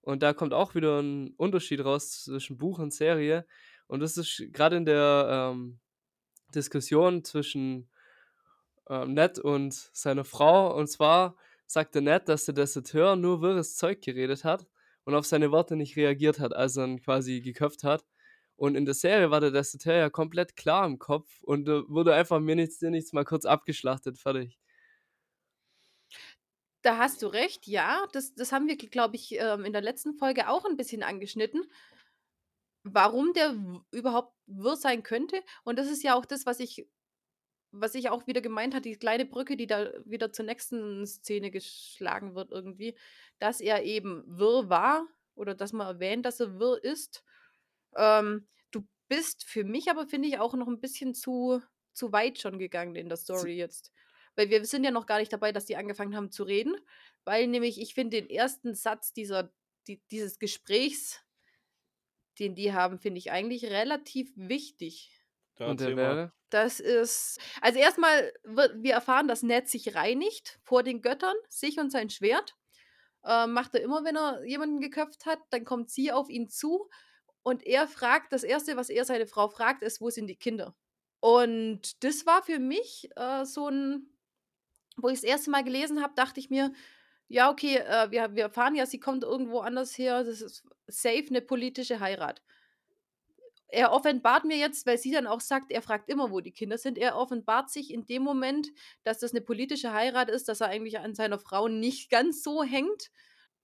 [0.02, 3.46] Und da kommt auch wieder ein Unterschied raus zwischen Buch und Serie.
[3.88, 5.80] Und das ist gerade in der ähm,
[6.56, 7.90] Diskussion zwischen
[8.90, 10.76] ähm, Ned und seiner Frau.
[10.76, 11.36] Und zwar
[11.68, 14.66] sagte Ned, dass der Deserteur nur wirres Zeug geredet hat
[15.04, 18.04] und auf seine Worte nicht reagiert hat, als er ihn quasi geköpft hat.
[18.60, 22.14] Und in der Serie war der Deserteur ja komplett klar im Kopf und äh, wurde
[22.14, 24.60] einfach mir nichts, dir nichts mal kurz abgeschlachtet, fertig.
[26.82, 28.06] Da hast du recht, ja.
[28.12, 31.72] Das, das haben wir, glaube ich, ähm, in der letzten Folge auch ein bisschen angeschnitten.
[32.84, 33.56] Warum der
[33.92, 35.42] überhaupt wirr sein könnte.
[35.64, 36.86] Und das ist ja auch das, was ich,
[37.72, 41.50] was ich auch wieder gemeint habe, die kleine Brücke, die da wieder zur nächsten Szene
[41.50, 42.98] geschlagen wird, irgendwie,
[43.40, 47.24] dass er eben wirr war oder dass man erwähnt, dass er wirr ist.
[47.96, 51.62] Ähm, du bist für mich aber, finde ich, auch noch ein bisschen zu,
[51.94, 53.92] zu weit schon gegangen in der Story jetzt.
[54.36, 56.76] Weil wir sind ja noch gar nicht dabei, dass die angefangen haben zu reden.
[57.26, 59.52] Weil nämlich, ich finde den ersten Satz dieser,
[59.88, 61.22] die, dieses Gesprächs,
[62.40, 65.12] den die haben, finde ich eigentlich relativ wichtig.
[65.56, 66.34] Da und der wäre?
[66.50, 67.40] Das ist.
[67.62, 72.10] Also erstmal wird wir erfahren, dass Ned sich reinigt vor den Göttern, sich und sein
[72.10, 72.56] Schwert.
[73.24, 76.90] Äh, macht er immer, wenn er jemanden geköpft hat, dann kommt sie auf ihn zu
[77.50, 80.76] und er fragt, das Erste, was er seine Frau fragt, ist, wo sind die Kinder?
[81.20, 84.08] Und das war für mich äh, so ein,
[84.98, 86.72] wo ich das erste Mal gelesen habe, dachte ich mir,
[87.28, 91.26] ja, okay, äh, wir, wir erfahren ja, sie kommt irgendwo anders her, das ist safe
[91.30, 92.42] eine politische Heirat.
[93.72, 96.78] er offenbart mir jetzt, weil sie dann auch sagt, er fragt immer, wo die Kinder
[96.78, 96.98] sind.
[96.98, 98.70] Er offenbart sich in dem Moment,
[99.04, 102.64] dass das eine politische Heirat ist, dass er eigentlich an seiner Frau nicht ganz so
[102.64, 103.12] hängt.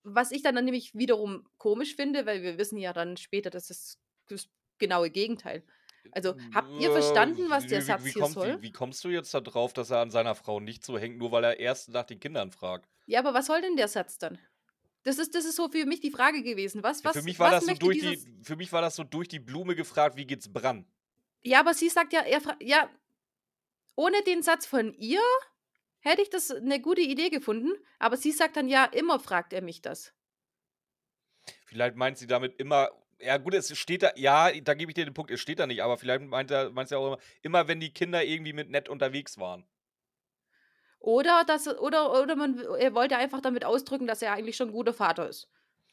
[0.06, 3.68] Was ich dann, dann nämlich wiederum komisch finde, weil wir wissen ja dann später, dass
[3.68, 5.64] das das genaue Gegenteil.
[6.12, 8.58] Also, habt ihr verstanden, was der Wie, Satz wie, hier kommt, soll?
[8.60, 11.18] wie, wie kommst du jetzt da drauf, dass er an seiner Frau nicht so hängt,
[11.18, 12.88] nur weil er erst nach den Kindern fragt?
[13.08, 14.38] Ja, aber was soll denn der Satz dann?
[15.04, 16.84] Das ist, das ist so für mich die Frage gewesen.
[16.84, 18.96] Was, Ja, was, für, mich war was das so durch die, für mich war das
[18.96, 20.86] so durch die Blume gefragt, wie geht's Bran?
[21.44, 22.90] Ja, aber sie sagt ja, er ja,
[23.96, 25.22] ohne den Satz von ihr
[26.06, 27.74] hätte ich das eine gute Idee gefunden.
[28.00, 30.14] Aber sie sagt dann ja, immer fragt er mich das.
[31.66, 32.90] Vielleicht meint sie damit immer,
[33.20, 35.68] ja gut, es steht da, ja, da gebe ich dir den Punkt, es steht da
[35.68, 38.70] nicht, aber vielleicht meint er, meint sie auch immer, immer wenn die Kinder irgendwie mit
[38.70, 39.66] nett unterwegs waren.
[41.00, 44.74] Oder, dass, oder, oder man, er wollte einfach damit ausdrücken, dass er eigentlich schon ein
[44.74, 45.48] guter Vater ist.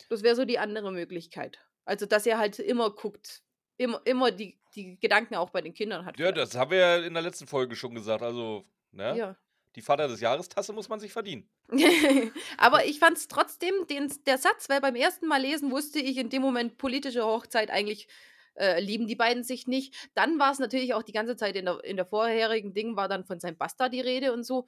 [0.09, 1.59] Das wäre so die andere Möglichkeit.
[1.85, 3.43] Also, dass er halt immer guckt,
[3.77, 6.19] immer, immer die, die Gedanken auch bei den Kindern hat.
[6.19, 6.39] Ja, vielleicht.
[6.39, 9.17] das haben wir ja in der letzten Folge schon gesagt, also, ne?
[9.17, 9.37] Ja.
[9.75, 11.49] Die Vater des Jahrestasse muss man sich verdienen.
[12.59, 16.19] Aber ich fand es trotzdem, den, der Satz, weil beim ersten Mal lesen wusste ich
[16.19, 18.09] in dem Moment politische Hochzeit eigentlich
[18.55, 19.95] äh, lieben die beiden sich nicht.
[20.15, 23.09] Dann war es natürlich auch die ganze Zeit in der, in der vorherigen Ding war
[23.09, 24.67] dann von seinem Bastard die Rede und so.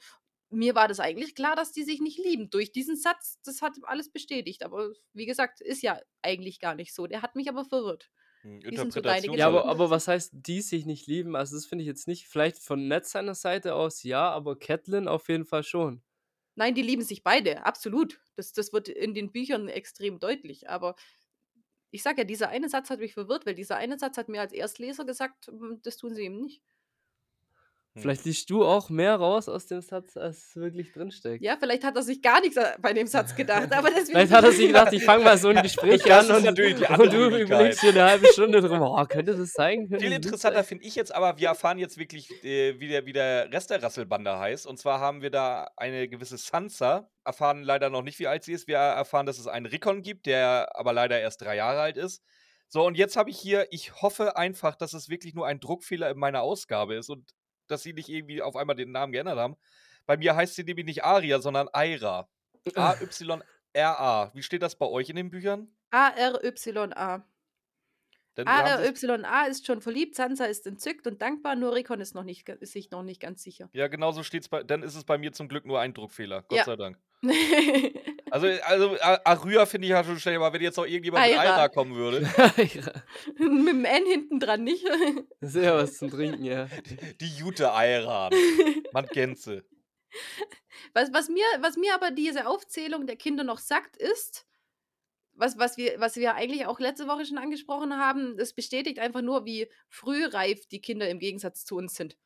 [0.51, 2.49] Mir war das eigentlich klar, dass die sich nicht lieben.
[2.49, 4.63] Durch diesen Satz, das hat alles bestätigt.
[4.63, 7.07] Aber wie gesagt, ist ja eigentlich gar nicht so.
[7.07, 8.11] Der hat mich aber verwirrt.
[8.45, 9.37] Hm, Wie sind so deine Interpretation.
[9.37, 11.35] Ja, aber, aber was heißt, die sich nicht lieben?
[11.37, 12.29] Also, das finde ich jetzt nicht.
[12.29, 16.03] Vielleicht von Ned seiner Seite aus ja, aber Catelyn auf jeden Fall schon.
[16.57, 18.21] Nein, die lieben sich beide, absolut.
[18.37, 20.69] Das, das wird in den Büchern extrem deutlich.
[20.69, 20.95] Aber
[21.91, 24.41] ich sage ja, dieser eine Satz hat mich verwirrt, weil dieser eine Satz hat mir
[24.41, 26.63] als Erstleser gesagt, mm, das tun sie eben nicht.
[27.95, 28.03] Hm.
[28.03, 31.45] Vielleicht liest du auch mehr raus aus dem Satz, als wirklich drinsteckt.
[31.45, 34.19] Ja, vielleicht hat er sich gar nichts bei dem Satz gedacht, aber deswegen.
[34.19, 37.29] Vielleicht hat er sich gedacht, ich fange mal so ein Gespräch an und, und du
[37.41, 39.89] überlegst dir eine halbe Stunde drum, oh, könnte das sein?
[39.89, 43.13] Könnte Viel interessanter finde ich jetzt aber, wir erfahren jetzt wirklich, äh, wie, der, wie
[43.13, 44.67] der Rest der Rasselbande heißt.
[44.67, 48.55] Und zwar haben wir da eine gewisse Sansa, erfahren leider noch nicht, wie alt sie
[48.55, 48.67] ist.
[48.67, 52.25] Wir erfahren, dass es einen Rickon gibt, der aber leider erst drei Jahre alt ist.
[52.69, 56.11] So, und jetzt habe ich hier, ich hoffe einfach, dass es wirklich nur ein Druckfehler
[56.11, 57.31] in meiner Ausgabe ist und
[57.67, 59.57] dass sie nicht irgendwie auf einmal den Namen geändert haben.
[60.07, 62.29] Bei mir heißt sie nämlich nicht Aria, sondern Aira.
[62.75, 64.31] A-Y-R-A.
[64.35, 65.69] Wie steht das bei euch in den Büchern?
[65.91, 67.25] A-R-Y-A.
[68.37, 72.73] A-R-Y-A ist schon verliebt, Sansa ist entzückt und dankbar, nur Rickon ist, noch nicht, ist
[72.73, 73.71] sich noch nicht ganz sicher.
[73.73, 74.63] Ja, genau so steht's bei.
[74.65, 76.43] Dann ist es bei mir zum Glück nur ein Druckfehler.
[76.43, 76.65] Gott Ja.
[76.65, 76.99] sei Dank.
[78.31, 81.55] Also, also Arya finde ich ja schon schnell, aber wenn jetzt noch irgendjemand mit Aira.
[81.55, 82.21] Aira kommen würde.
[83.39, 84.85] Mit dem N hinten dran nicht.
[85.41, 86.67] das ist ja was zum Trinken, ja.
[87.21, 88.31] Die Jute Aira.
[88.93, 89.63] Man kennt sie.
[90.95, 94.47] Was, was, mir, was mir aber diese Aufzählung der Kinder noch sagt, ist,
[95.35, 99.23] was, was, wir, was wir eigentlich auch letzte Woche schon angesprochen haben, es bestätigt einfach
[99.23, 102.17] nur, wie frühreif die Kinder im Gegensatz zu uns sind.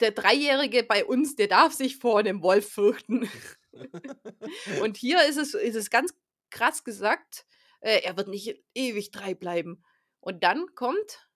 [0.00, 3.28] Der Dreijährige bei uns, der darf sich vor einem Wolf fürchten.
[4.82, 6.14] Und hier ist es, ist es ganz
[6.50, 7.46] krass gesagt,
[7.80, 9.84] äh, er wird nicht ewig drei bleiben.
[10.20, 11.28] Und dann kommt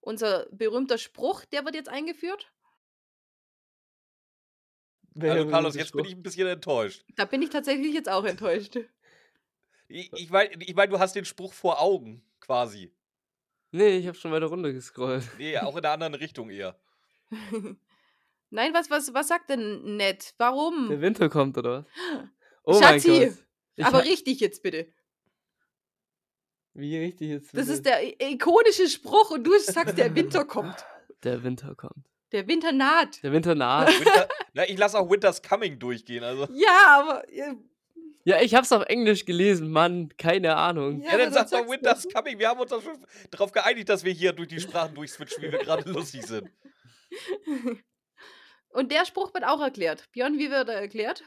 [0.00, 2.52] unser berühmter Spruch, der wird jetzt eingeführt.
[5.20, 7.04] Also, Carlos, jetzt bin ich ein bisschen enttäuscht.
[7.14, 8.76] Da bin ich tatsächlich jetzt auch enttäuscht.
[9.86, 12.92] Ich, ich meine, ich mein, du hast den Spruch vor Augen, quasi.
[13.70, 15.28] Nee, ich habe schon weiter runter gescrollt.
[15.38, 16.78] Nee, auch in der anderen Richtung eher.
[18.50, 20.34] Nein, was, was, was sagt denn Ned?
[20.38, 20.88] Warum?
[20.88, 22.28] Der Winter kommt, oder was?
[22.66, 23.38] Oh Schatzi, mein Gott.
[23.76, 24.86] Ich Aber richtig jetzt bitte.
[26.72, 27.48] Wie richtig jetzt?
[27.48, 27.72] Das bitte?
[27.72, 30.84] ist der ikonische Spruch und du sagst, der Winter kommt.
[31.24, 32.06] Der Winter kommt.
[32.32, 33.22] Der Winter naht.
[33.22, 33.88] Der Winter naht.
[33.98, 36.22] Winter, na, ich lasse auch Winter's Coming durchgehen.
[36.22, 36.46] Also.
[36.52, 37.22] Ja, aber.
[37.32, 37.54] Ja,
[38.24, 40.10] ja, ich hab's auf Englisch gelesen, Mann.
[40.18, 41.00] Keine Ahnung.
[41.02, 42.12] Ja, Ja, dann sag doch Winter's doch.
[42.12, 42.38] Coming.
[42.38, 42.98] Wir haben uns doch schon
[43.30, 46.50] darauf geeinigt, dass wir hier durch die Sprachen durchswitchen, wie wir gerade lustig sind.
[48.68, 50.10] Und der Spruch wird auch erklärt.
[50.12, 51.24] Björn, wie wird er erklärt?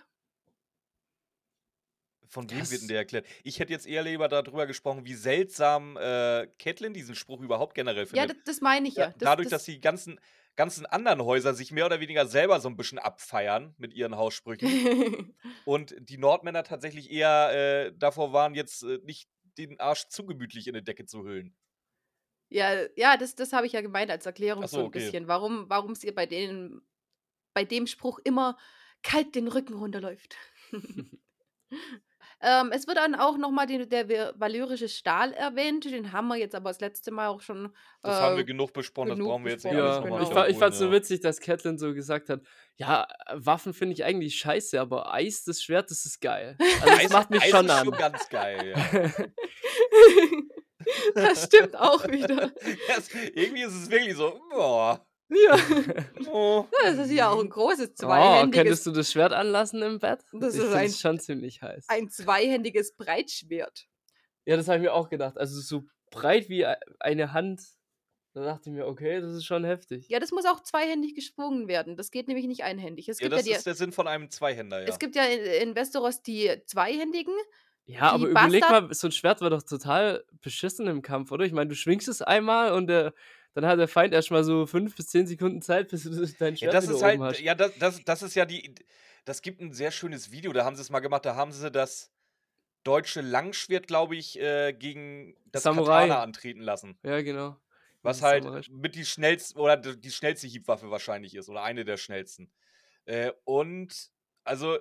[2.30, 3.26] Von wem Das- wird denn der erklärt?
[3.44, 8.04] Ich hätte jetzt eher lieber darüber gesprochen, wie seltsam äh, Catelyn diesen Spruch überhaupt generell
[8.04, 8.38] Ja, findet.
[8.40, 9.08] das, das meine ich ja.
[9.08, 10.20] Da- Das, Dadurch, das, dass die ganzen,
[10.58, 14.68] ganzen anderen Häuser sich mehr oder weniger selber so ein bisschen abfeiern mit ihren Haussprüchen
[15.66, 20.68] und die Nordmänner tatsächlich eher äh, davor waren, jetzt äh, nicht den Arsch zu gemütlich
[20.68, 21.56] in die Decke zu hüllen.
[22.50, 25.00] Ja, ja, das, das habe ich ja gemeint als Erklärung Ach so, so ein okay.
[25.00, 25.28] bisschen.
[25.28, 26.82] Warum warum es ihr bei denen,
[27.54, 28.58] bei dem Spruch immer
[29.04, 30.36] kalt den Rücken runterläuft.
[32.42, 35.86] ähm, es wird dann auch nochmal der va- valyrische Stahl erwähnt.
[35.86, 37.74] Den haben wir jetzt aber das letzte Mal auch schon.
[38.02, 40.22] Das äh, haben wir genug besprochen, das genug brauchen wir jetzt nicht alles Ja, nochmal
[40.24, 40.42] ich, genau.
[40.42, 40.92] fa ich fand's so ja.
[40.92, 42.42] witzig, dass Catelyn so gesagt hat,
[42.76, 46.58] ja, Waffen finde ich eigentlich scheiße, aber Eis, das Schwert, das ist geil.
[46.82, 47.86] Also das Eis, macht mich Eis schon ist an.
[47.86, 49.12] schon ganz geil, ja.
[51.16, 52.52] Das stimmt auch wieder.
[52.88, 55.06] Das, irgendwie ist es wirklich so, boah.
[55.30, 55.58] Ja.
[56.32, 56.66] Oh.
[56.84, 60.20] Das ist ja auch ein großes Oh, zweihändiges, könntest du das Schwert anlassen im Bett?
[60.34, 61.86] Das ich ist ein- schon ziemlich heiß.
[61.90, 63.86] ein zweihändiges Breitschwert.
[64.46, 65.38] Ja, das habe ich mir auch gedacht.
[65.38, 67.62] Also so breit wie e- eine Hand.
[68.34, 70.08] Da dachte ich mir, okay, das ist schon heftig.
[70.10, 71.98] Ja, das muss auch zweihändig geschwungen werden.
[71.98, 73.10] Das geht nämlich nicht einhändig.
[73.10, 74.88] Es Ja, gibt ja, das die, ist der Sinn von einem Zweihänder, ja.
[74.88, 77.34] es gibt ja in, in Westeros die zweihändigen.
[77.88, 81.32] Ja, Die aber überleg Bastard- mal, so ein Schwert war doch total beschissen im Kampf,
[81.32, 81.46] oder?
[81.46, 83.14] Ich meine, du schwingst es einmal und der,
[83.54, 86.54] dann hat der Feind erstmal so fünf bis zehn Sekunden Zeit, bis du das- dein
[86.56, 87.40] Ja, Schwert das wieder ist oben halt, hast.
[87.42, 88.76] ja, das, das, das ist ja die,
[89.26, 91.72] das gibt ein sehr schönes Video, da haben sie es mal gemacht, da haben sie
[91.72, 92.12] das
[92.84, 96.04] deutsche Langschwert, glaube ich, äh, gegen das Samurai.
[96.08, 96.98] Katana antreten lassen.
[97.04, 97.58] Ja, genau.
[98.02, 101.84] Was Das halt Samurai- mit die schnellste, oder die schnellste Hiebwaffe wahrscheinlich ist, oder eine
[101.86, 102.52] der schnellsten.
[103.06, 104.10] Äh, und,
[104.44, 104.78] also,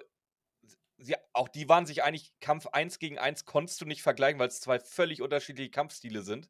[0.99, 4.49] sie, auch die waren sich eigentlich, Kampf 1 gegen 1 konntest du nicht vergleichen, weil
[4.49, 6.49] es zwei völlig unterschiedliche Kampfstile sind.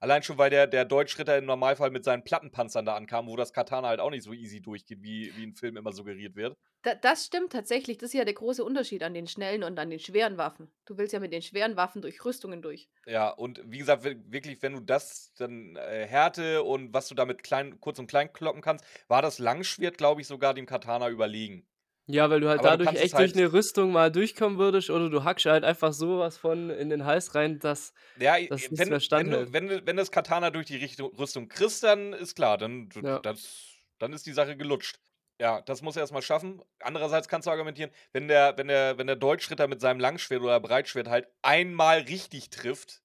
[0.00, 3.52] Allein schon, weil der, der Deutschritter im Normalfall mit seinen Plattenpanzern da ankam, wo das
[3.54, 6.58] Katana halt auch nicht so easy durchgeht, wie, wie im Film immer suggeriert wird.
[6.82, 7.98] Da, das stimmt tatsächlich.
[7.98, 10.72] Das ist ja der große Unterschied an den schnellen und an den schweren Waffen.
[10.84, 12.88] Du willst ja mit den schweren Waffen durch Rüstungen durch.
[13.06, 17.14] Ja, und wie gesagt, wir- wirklich, wenn du das dann äh, Härte und was du
[17.16, 21.08] damit klein, kurz und klein kloppen kannst, war das Langschwert, glaube ich, sogar dem Katana
[21.08, 21.66] überlegen.
[22.12, 24.58] Ja, weil du halt Aber du dadurch es echt durch halt- eine Rüstung mal durchkommen
[24.58, 27.94] würdest oder du hackst halt einfach sowas von in den Hals rein, dass.
[28.18, 29.48] Ja, nichts wenn, mehr wenn, standhält.
[29.48, 32.88] du, wenn, du, wenn das Katana durch die Richtung, Rüstung kriegst, dann ist klar, dann,
[33.02, 33.18] Ja.
[33.20, 33.64] das,
[33.98, 34.98] dann ist die Sache gelutscht.
[35.40, 36.62] Ja, das muss er erstmal schaffen.
[36.80, 40.60] Andererseits kannst du argumentieren, wenn der, wenn der, wenn der Deutschritter mit seinem Langschwert oder
[40.60, 43.01] Breitschwert halt einmal richtig trifft.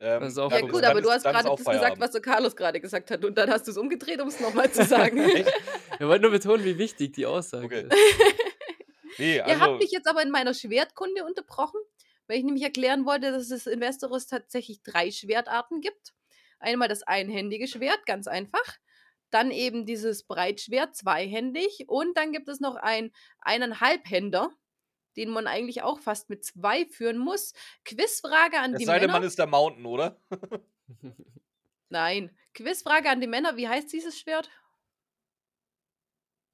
[0.00, 0.72] Ähm, Das ist auch Ja, vorbei.
[0.72, 3.10] gut, dann aber du ist- hast ist gerade das gesagt, was der Carlos gerade gesagt
[3.10, 3.24] hat.
[3.24, 5.16] Und dann hast du es umgedreht, um es nochmal zu sagen.
[5.18, 7.86] Wir wollten nur betonen, wie wichtig die Aussage Okay.
[7.88, 7.92] ist.
[9.18, 11.78] Nee, Ihr also, habt mich jetzt aber in meiner Schwertkunde unterbrochen,
[12.26, 16.14] weil ich nämlich erklären wollte, dass es in Westeros tatsächlich drei Schwertarten gibt.
[16.58, 18.76] Einmal das einhändige Schwert, ganz einfach.
[19.30, 21.84] Dann eben dieses Breitschwert, zweihändig.
[21.86, 24.50] Und dann gibt es noch ein, einen Halbhänder,
[25.16, 27.52] den man eigentlich auch fast mit zwei führen muss.
[27.84, 29.20] Quizfrage an es die sei denn, Männer.
[29.20, 30.20] man ist der Mountain, oder?
[31.88, 32.36] Nein.
[32.54, 33.56] Quizfrage an die Männer.
[33.56, 34.50] Wie heißt dieses Schwert?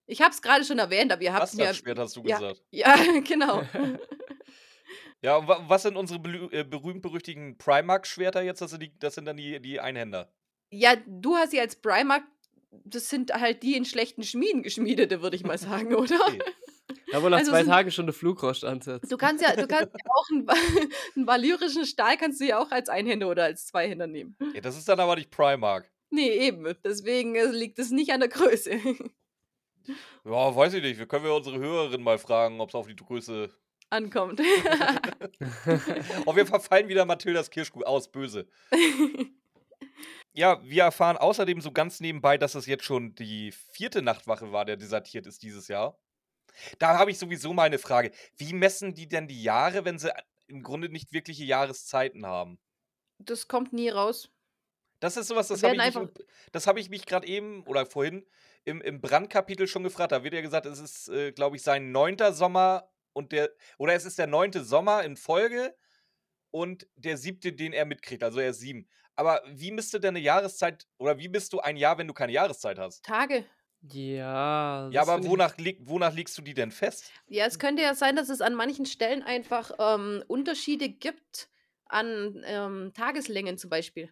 [0.07, 1.59] Ich habe es gerade schon erwähnt, aber ihr habt mir.
[1.65, 2.39] Bastardschwert hast du ja.
[2.39, 2.63] gesagt.
[2.71, 3.63] Ja, genau.
[5.23, 6.19] Ja, und wa- was sind unsere
[6.51, 8.63] äh, berühmt-berüchtigten Primark-Schwerter jetzt?
[8.63, 10.33] Das sind, die, das sind dann die, die Einhänder.
[10.71, 12.23] Ja, du hast sie als Primark,
[12.71, 16.19] das sind halt die in schlechten Schmieden geschmiedete, würde ich mal sagen, oder?
[16.27, 16.41] Okay.
[17.13, 19.11] Ja, wo nach Also zwei Tagen schon der Flugrost ansetzt.
[19.11, 20.49] Du kannst ja, du kannst ja auch einen,
[21.17, 24.37] einen valyrischen Stahl kannst du ja auch als Einhänder oder als Zweihänder nehmen.
[24.55, 25.91] Ja, das ist dann aber nicht Primark.
[26.11, 26.75] Nee, eben.
[26.85, 28.73] Deswegen äh, liegt es nicht an der Größe.
[30.25, 30.99] Ja, weiß ich nicht.
[30.99, 33.51] Wir können wir unsere Hörerin mal fragen, ob es auf die Größe.
[33.89, 34.41] Ankommt.
[36.27, 38.47] Auf jeden Fall fallen wieder Mathildas Kirschkuh aus, böse.
[40.33, 44.65] Ja, wir erfahren außerdem so ganz nebenbei, dass es jetzt schon die vierte Nachtwache war,
[44.65, 45.99] der desertiert ist dieses Jahr.
[46.79, 48.11] Da habe ich sowieso mal eine Frage.
[48.37, 50.13] Wie messen die denn die Jahre, wenn sie
[50.49, 52.59] im Grunde nicht wirkliche Jahreszeiten haben?
[53.21, 54.31] das kommt nie raus.
[55.01, 56.09] Das ist sowas, das habe ich, mich
[56.53, 58.27] das hab ich mich gerade eben oder vorhin
[58.65, 60.13] im, im Brandkapitel schon gefragt.
[60.13, 63.95] Da wird ja gesagt, es ist, äh, glaube ich, sein neunter Sommer und der, oder
[63.95, 65.75] es ist der neunte Sommer in Folge
[66.51, 68.23] und der siebte, den er mitkriegt.
[68.23, 68.89] Also er ist sieben.
[69.17, 72.15] Aber wie misst du denn eine Jahreszeit oder wie bist du ein Jahr, wenn du
[72.15, 73.03] keine Jahreszeit hast?
[73.05, 73.47] Tage.
[73.83, 74.91] Ja.
[74.91, 77.11] ja, aber wonach, leg, wonach legst du die denn fest?
[77.29, 81.49] Ja, es könnte ja sein, dass es an manchen Stellen einfach ähm, Unterschiede gibt
[81.87, 84.11] an ähm, Tageslängen zum Beispiel.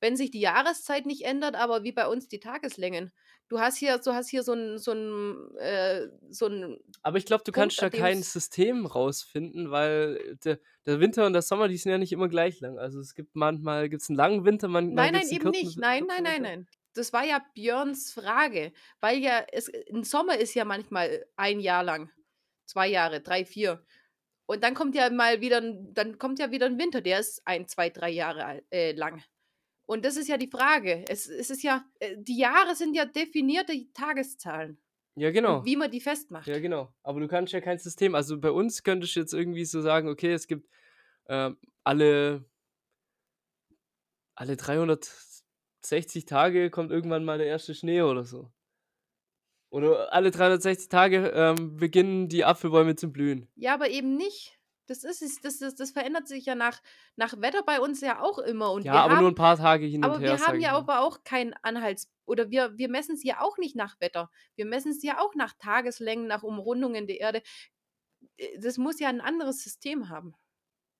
[0.00, 3.12] Wenn sich die Jahreszeit nicht ändert, aber wie bei uns die Tageslängen.
[3.48, 7.24] Du hast hier, du hast hier so ein, so ein, äh, so ein Aber ich
[7.24, 11.68] glaube, du Punkt, kannst da kein System rausfinden, weil der, der Winter und der Sommer,
[11.68, 12.78] die sind ja nicht immer gleich lang.
[12.78, 15.78] Also es gibt manchmal gibt's einen langen Winter, manchmal Nein, nein, eben nicht.
[15.78, 16.68] Nein, nein, nein, nein.
[16.98, 21.82] Das war ja Björns Frage, weil ja es ein Sommer ist ja manchmal ein Jahr
[21.84, 22.10] lang,
[22.66, 23.84] zwei Jahre, drei, vier.
[24.48, 27.42] Und dann kommt ja mal wieder, ein- dann kommt ja wieder ein Winter, der ist
[27.46, 29.22] ein, zwei, drei Jahre äh, lang.
[29.86, 31.04] Und das ist ja die Frage.
[31.08, 34.80] Es, es ist ja, äh, die Jahre sind ja definierte Tageszahlen.
[35.16, 35.64] Ja, Und genau.
[35.64, 36.46] wie man die festmacht.
[36.46, 36.92] Ja, genau.
[37.02, 38.14] Aber du kannst ja kein System.
[38.14, 40.68] Also bei uns könntest du jetzt irgendwie so sagen, okay, es gibt
[41.28, 42.44] ähm, alle,
[44.34, 44.56] alle
[45.90, 48.50] 360 Tage kommt irgendwann mal der erste Schnee oder so.
[49.70, 53.48] Oder alle 360 Tage ähm, beginnen die Apfelbäume zu blühen.
[53.56, 54.58] Ja, aber eben nicht.
[54.88, 56.80] Das ist es, das, das, das verändert sich ja nach,
[57.16, 58.70] nach Wetter bei uns ja auch immer.
[58.70, 60.30] Und Ja, wir aber haben, nur ein paar Tage hin und Aber her.
[60.32, 63.58] wir sag haben ja aber auch keinen Anhalts- oder wir, wir messen es ja auch
[63.58, 64.30] nicht nach Wetter.
[64.54, 67.42] Wir messen es ja auch nach Tageslängen, nach Umrundungen der Erde.
[68.36, 70.34] Äh, Das muss ja ein anderes System haben.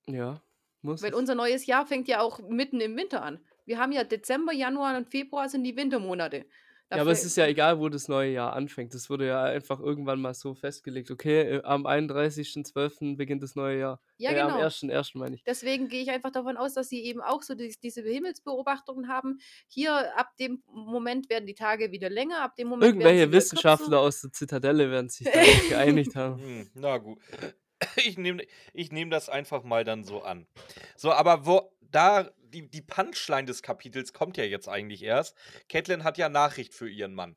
[0.09, 0.43] Ja,
[0.83, 1.17] Muss Weil es.
[1.17, 3.46] unser neues Jahr fängt ja auch mitten im Winter an.
[3.67, 6.47] Wir haben ja Dezember, Januar und Februar sind die Wintermonate.
[6.89, 8.95] Da Ja, aber es ist ja egal, wo das neue Jahr anfängt.
[8.95, 11.11] Das wurde ja einfach irgendwann mal so festgelegt.
[11.11, 13.17] Okay, äh, am 31.12.
[13.17, 14.01] beginnt das neue Jahr.
[14.19, 14.65] Ja, äh, Am genau.
[14.65, 15.19] 1.1.
[15.19, 15.43] meine ich.
[15.43, 19.39] Deswegen gehe ich einfach davon aus, dass sie eben auch so dies, diese Himmelsbeobachtungen haben.
[19.67, 23.99] Hier ab dem Moment werden die Tage wieder länger, ab dem Moment Irgendwelche wieder Wissenschaftler
[23.99, 26.41] aus der Zitadelle werden sich darauf geeinigt haben.
[26.41, 27.19] Hm, na gut.
[27.97, 30.47] Ich nehme ich nehm das einfach mal dann so an.
[30.97, 35.37] So, aber wo da die, die Punchline des Kapitels kommt ja jetzt eigentlich erst.
[35.69, 37.37] Catelyn hat ja Nachricht für ihren Mann.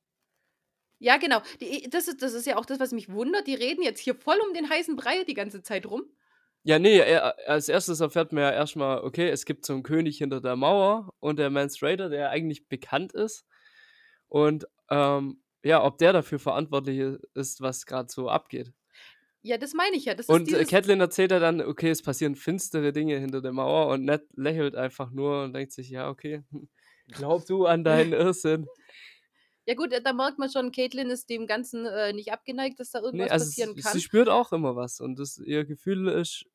[1.00, 1.42] Ja, genau.
[1.62, 3.48] Die, das, ist, das ist ja auch das, was mich wundert.
[3.48, 6.04] Die reden jetzt hier voll um den heißen Brei die ganze Zeit rum.
[6.64, 10.18] Ja, nee, er, als erstes erfährt man ja erstmal, okay, es gibt so einen König
[10.18, 13.46] hinter der Mauer und der Mance Raider, der eigentlich bekannt ist.
[14.28, 18.74] Und ähm, ja, ob der dafür verantwortlich ist, was gerade so abgeht.
[19.42, 20.16] Ja, das meine ich ja.
[20.16, 23.88] Das Und äh, Catelyn erzählt ja dann, okay, es passieren finstere Dinge hinter der Mauer
[23.88, 26.44] und Ned lächelt einfach nur und denkt sich, ja, okay,
[27.08, 28.68] glaub du an deinen Irrsinn.
[29.66, 33.00] Ja gut, da merkt man schon, Caitlin ist dem Ganzen äh, nicht abgeneigt, dass da
[33.02, 33.94] irgendwas Nee, also passieren sie, kann.
[33.94, 36.46] sie spürt auch immer was und das, ihr Gefühl ist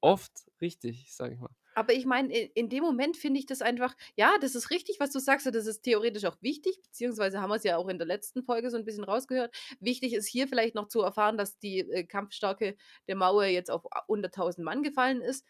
[0.00, 1.54] oft richtig, sag ich mal.
[1.74, 5.00] Aber ich meine, in, in dem Moment finde ich das einfach, ja, das ist richtig,
[5.00, 7.88] was du sagst, und das ist theoretisch auch wichtig, beziehungsweise haben wir es ja auch
[7.88, 9.54] in der letzten Folge so ein bisschen rausgehört.
[9.80, 12.76] Wichtig ist hier vielleicht noch zu erfahren, dass die äh, Kampfstärke
[13.08, 15.44] der Mauer jetzt auf unter 1000 Mann gefallen ist.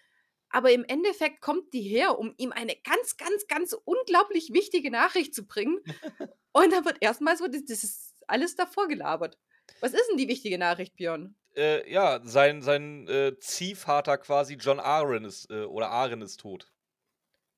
[0.51, 5.35] Aber im Endeffekt kommt die her, um ihm eine ganz, ganz, ganz unglaublich wichtige Nachricht
[5.35, 5.81] zu bringen.
[6.53, 9.37] und dann wird erstmal so, das, das ist alles davor gelabert.
[9.81, 11.35] Was ist denn die wichtige Nachricht, Björn?
[11.57, 16.71] Äh, ja, sein, sein äh, Ziehvater quasi John Arryn ist, äh, oder Arryn ist tot.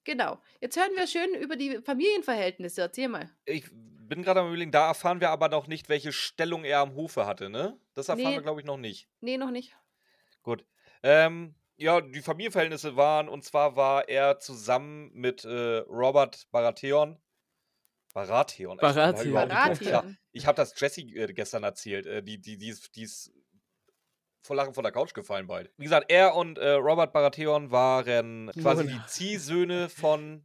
[0.04, 0.40] Genau.
[0.60, 2.82] Jetzt hören wir schön über die Familienverhältnisse.
[2.82, 3.28] Erzähl mal.
[3.44, 6.94] Ich bin gerade am überlegen, da erfahren wir aber noch nicht, welche Stellung er am
[6.94, 7.76] Hofe hatte, ne?
[7.94, 8.36] Das erfahren Nee.
[8.36, 9.08] wir, glaube ich, noch nicht.
[9.20, 9.74] Nee, noch nicht.
[10.42, 10.64] Gut.
[11.02, 17.18] Ähm, ja, die Familienverhältnisse waren, und zwar war er zusammen mit äh, Robert Baratheon.
[18.14, 18.76] Baratheon.
[18.76, 19.32] Ich- Baratheon.
[19.32, 19.46] klar.
[19.48, 20.18] Baratheon.
[20.32, 22.06] Ich habe das Jessie äh, gestern erzählt.
[22.06, 23.32] Äh, die, die, die, die ist
[24.46, 25.70] vor Lachen von der Couch gefallen beide.
[25.76, 28.96] Wie gesagt, er und äh, Robert Baratheon waren quasi Mona.
[28.96, 30.44] die Ziehsöhne von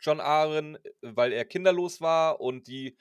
[0.00, 2.96] John Arryn, äh, weil er kinderlos war und die,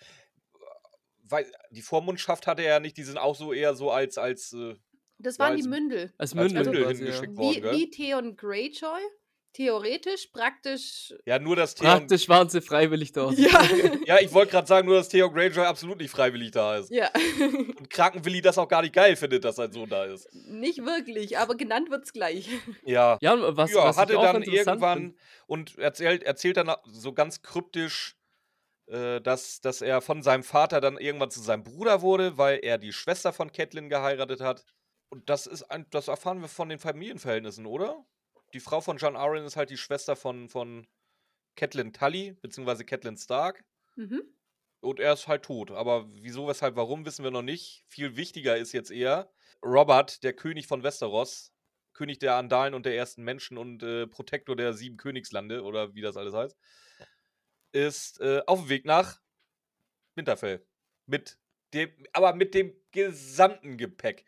[1.28, 2.98] weil, die Vormundschaft hatte er nicht.
[2.98, 4.76] Die sind auch so eher so als, als, äh,
[5.18, 6.14] Das Ja, waren als- die Mündel.
[6.18, 7.38] Als als Mündel, quasi, hingeschickt ja.
[7.38, 9.00] worden, Wie, wie Theon Greyjoy.
[9.56, 11.14] Theoretisch, praktisch.
[11.26, 11.92] ja, nur das Theon.
[11.92, 13.38] Praktisch waren sie freiwillig dort.
[13.38, 13.62] Ja.
[14.06, 16.92] Ja, ich wollte gerade sagen, nur dass Theo Greyjoy absolut nicht freiwillig da ist.
[16.92, 17.10] ja.
[17.40, 20.28] Und Krakenwilli das auch gar nicht geil findet, dass sein Sohn da ist.
[20.34, 22.50] Nicht wirklich, aber genannt wird's gleich.
[22.86, 23.18] Ja.
[23.22, 25.16] Ja, und was, ja, was hatte ich auch dann irgendwann find-
[25.48, 28.16] und erzählt, erzählt dann so ganz kryptisch,
[28.88, 32.78] äh, dass, dass er von seinem Vater dann irgendwann zu seinem Bruder wurde, weil er
[32.78, 34.66] die Schwester von Catelyn geheiratet hat.
[35.10, 38.06] Und das ist ein, das erfahren wir von den Familienverhältnissen, oder?
[38.56, 40.88] Die Frau von John Arryn ist halt die Schwester von, von
[41.58, 43.66] Catelyn Tully, beziehungsweise Catelyn Stark.
[43.98, 44.24] Mhm.
[44.80, 45.72] Und er ist halt tot.
[45.72, 47.84] Aber wieso, weshalb, warum, wissen wir noch nicht.
[47.90, 49.30] Viel wichtiger ist jetzt eher
[49.62, 51.52] Robert, der König von Westeros,
[51.92, 56.02] König der Andalen und der ersten Menschen und äh, Protektor der sieben Königslande oder wie
[56.02, 56.58] das alles heißt,
[57.74, 59.20] ist äh, auf dem Weg nach
[60.16, 60.66] Winterfell.
[61.08, 61.38] Mit
[61.74, 64.24] dem, aber mit dem gesamten Gepäck.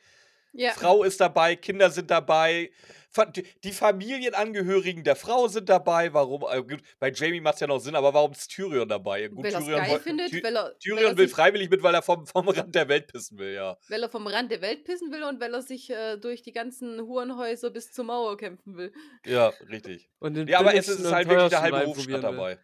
[0.58, 0.72] Ja.
[0.72, 2.72] Frau ist dabei, Kinder sind dabei,
[3.63, 6.13] die- Familienangehörigen der Frau sind dabei.
[6.13, 6.43] Warum?
[6.50, 9.28] äh, gut, Bei Jamie macht es ja noch Sinn, aber warum ist Tyrion dabei?
[9.28, 11.70] Gut, weil er es Tyrion, geil findet, Ty weil er, weil, Tyrion er will freiwillig
[11.70, 13.78] mit, weil er vom, vom Rand der Welt pissen will, ja.
[13.88, 16.54] weil er vom Rand der Welt pissen will und weil er sich äh, durch die
[16.54, 18.91] ganzen Hurenhäuser bis zur Mauer kämpfen will.
[19.26, 20.10] Ja, richtig.
[20.17, 22.60] Und den Ja, aber es ist und halt wirklich der teuersten halbe Hofstadt dabei.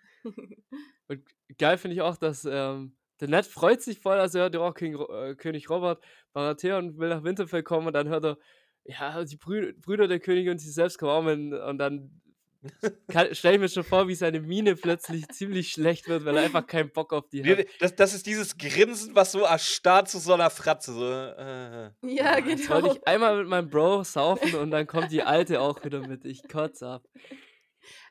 [1.10, 1.24] Und
[1.60, 4.62] geil finde ich auch, dass ähm, der Ned freut sich voll, also er hört ja
[4.62, 8.38] auch King, äh, König Robert Baratheon will nach Winterfell kommen und dann hört er,
[8.84, 12.22] ja, die Brü Brüder der Könige und sie selbst kommen und dann
[13.32, 16.66] stelle ich mir schon vor, wie seine Miene plötzlich ziemlich schlecht wird, weil er einfach
[16.66, 17.58] keinen Bock auf die hat.
[17.58, 20.94] nee, Das, das ist dieses Grinsen, was so erstarrt zu so einer Fratze.
[20.94, 21.92] So, äh.
[22.14, 22.76] Ja, Jetzt genau.
[22.76, 26.26] wollte ich einmal mit meinem Bro saufen und dann kommt die Alte auch wieder mit.
[26.26, 27.04] Ich kotze ab.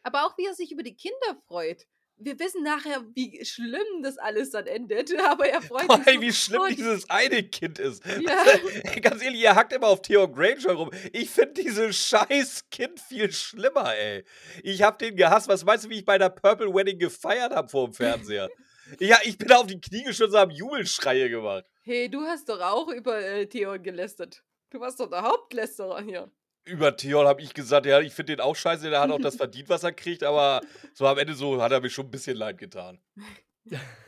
[0.02, 1.86] Aber auch wie er sich über die Kinder freut.
[2.24, 6.06] Wir wissen nachher, wie schlimm das alles dann endet, aber er freut Boah, sich.
[6.06, 8.02] ey, so, wie schlimm die- dieses eine Kind ist.
[8.20, 8.44] Ja.
[8.84, 10.90] Ey, Ganz ehrlich, ihr hackt immer auf Theo Granger rum.
[11.12, 14.24] Ich finde dieses scheiß Kind viel schlimmer, ey.
[14.62, 15.48] Ich hab den gehasst.
[15.48, 18.48] Was meinst du, wie ich bei der Purple Wedding gefeiert habe vor dem Fernseher?
[19.00, 21.64] Ja, ich bin auf die Knie geschützt und hab Jubelschreie gemacht.
[21.82, 24.42] Hey, du hast doch auch über äh, Theon gelästert.
[24.70, 26.30] Du warst doch der Hauptlästerer hier.
[26.64, 29.36] Über Theon habe ich gesagt, ja, ich finde den auch scheiße, der hat auch das
[29.44, 30.60] verdient, was er kriegt, aber
[30.94, 33.00] so am Ende so hat er mir schon ein bisschen leid getan.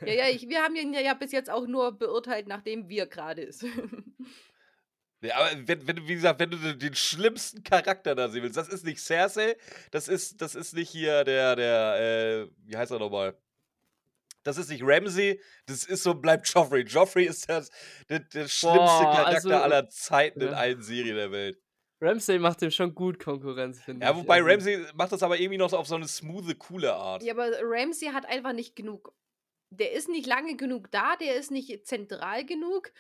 [0.05, 3.07] Ja, ja, ich, wir haben ihn ja, ja bis jetzt auch nur beurteilt, nachdem wir
[3.07, 3.65] gerade ist.
[5.23, 8.59] Ja, aber wenn, wenn du, wie gesagt, wenn du den- schlimmsten Charakter da sehen willst,
[8.59, 9.57] das ist nicht Cersei,
[9.91, 11.97] das ist, das ist nicht hier der, der,
[12.47, 13.35] äh, wie heißt er nochmal?
[14.43, 16.83] Das ist nicht Ramsey, das ist so, bleibt Joffrey.
[16.83, 17.71] Joffrey ist das,
[18.11, 20.57] der, der schlimmste Boah, Charakter also- aller Zeiten in Ja.
[20.59, 21.59] allen Serien der Welt.
[22.01, 24.11] Ramsay macht dem schon gut Konkurrenz, finde ich.
[24.11, 26.95] Ja, wobei Also, Ramsey macht das aber irgendwie noch so auf so eine smooth, coole
[26.95, 27.23] Art.
[27.23, 29.15] Ja, aber Ramsey hat einfach nicht genug.
[29.71, 32.93] Der ist nicht lange genug da, der ist nicht zentral genug.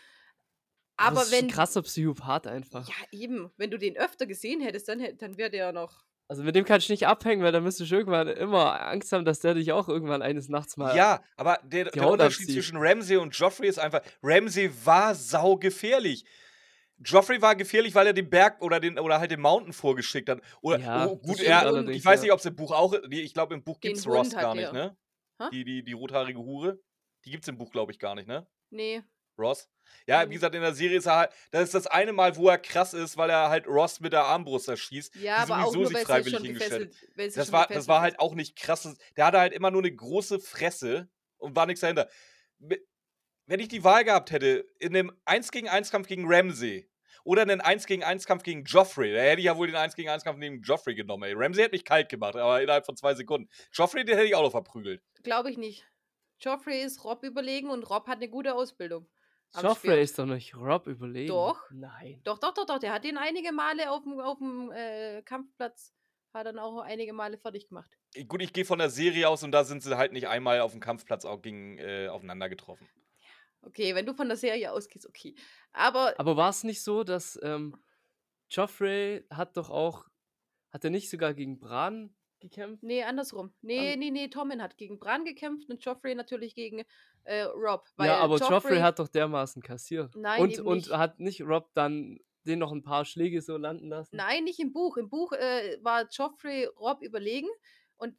[0.97, 1.45] Aber das ist wenn.
[1.47, 2.88] ein krasser Psychopath einfach.
[2.88, 3.51] Ja, eben.
[3.57, 6.05] Wenn du den öfter gesehen hättest, dann, dann wäre der noch.
[6.26, 9.26] Also mit dem kannst du nicht abhängen, weil dann müsstest du irgendwann immer Angst haben,
[9.26, 10.97] dass der dich auch irgendwann eines Nachts mal.
[10.97, 12.55] Ja, aber der, der Unterschied abzieht.
[12.55, 16.24] zwischen Ramsey und Joffrey ist einfach, Ramsey war saugefährlich.
[16.99, 20.40] Joffrey war gefährlich, weil er den Berg oder den oder halt den Mountain vorgeschickt hat.
[20.62, 23.34] Oder Ja, oh, gut, er, ich weiß nicht, ob es im Buch auch, nee, ich
[23.34, 24.97] glaube im Buch gibt's Hund Ross gar nicht, ne?
[25.53, 26.78] Die, die, die rothaarige Hure,
[27.24, 28.47] die gibt's im Buch glaube ich gar nicht, ne?
[28.70, 29.03] Nee.
[29.38, 29.68] Ross.
[30.07, 32.49] Ja, wie gesagt, in der Serie ist er halt, das ist das eine Mal, wo
[32.49, 35.16] er krass ist, weil er halt Ross mit der Armbrust erschießt.
[35.16, 38.18] Ja, aber auch sowieso nur, sich freiwillig schon hingestellt gefesselt Das war, das war halt
[38.18, 38.97] auch nicht krasses.
[39.16, 42.09] Der hatte halt immer nur eine große Fresse und war nichts dahinter.
[43.47, 46.88] Wenn ich die Wahl gehabt hätte, in einem 1 gegen 1 Kampf gegen Ramsey
[47.24, 49.95] oder einen 1 gegen 1 Kampf gegen Joffrey, da hätte ich ja wohl den 1
[49.95, 51.24] gegen 1 Kampf gegen Joffrey genommen.
[51.24, 51.34] Ey.
[51.36, 53.51] Ramsey hat mich kalt gemacht, aber innerhalb von zwei Sekunden.
[53.72, 55.03] Joffrey, den hätte ich auch noch verprügelt.
[55.22, 55.86] Glaube ich nicht.
[56.40, 59.07] Joffrey ist Rob überlegen und Rob hat eine gute Ausbildung.
[59.61, 61.28] Joffrey ist doch nicht Rob überlegen.
[61.28, 61.61] Doch.
[61.70, 62.20] Nein.
[62.24, 62.78] Doch, doch, doch, doch.
[62.78, 65.95] Der hat ihn einige Male auf dem, auf dem äh, Kampfplatz,
[66.32, 67.90] hat dann auch einige Male fertig gemacht.
[68.26, 70.72] Gut, ich gehe von der Serie aus und da sind sie halt nicht einmal auf
[70.72, 72.88] dem Kampfplatz auch gegen, äh, aufeinander getroffen.
[73.67, 75.35] Okay, wenn du von der Serie ausgehst, okay.
[75.73, 77.77] Aber Aber war es nicht so, dass ähm,
[78.51, 80.07] Joffrey hat doch auch,
[80.73, 82.83] hat er nicht sogar gegen Bran gekämpft?
[82.83, 83.55] nee, andersrum.
[83.62, 86.85] Nee, An- nee, nee, Tommen hat gegen Bran gekämpft und Joffrey natürlich gegen
[87.25, 87.89] äh, Rob.
[87.99, 90.15] Ja, aber Joffrey, hat doch dermaßen kassiert.
[90.15, 90.93] Nein, und, und nicht.
[90.93, 94.17] hat nicht Rob dann den noch ein paar Schläge so landen lassen?
[94.17, 94.97] Nein, nicht im Buch.
[94.99, 97.49] Im Buch äh, war Joffrey Rob überlegen
[97.97, 98.17] und,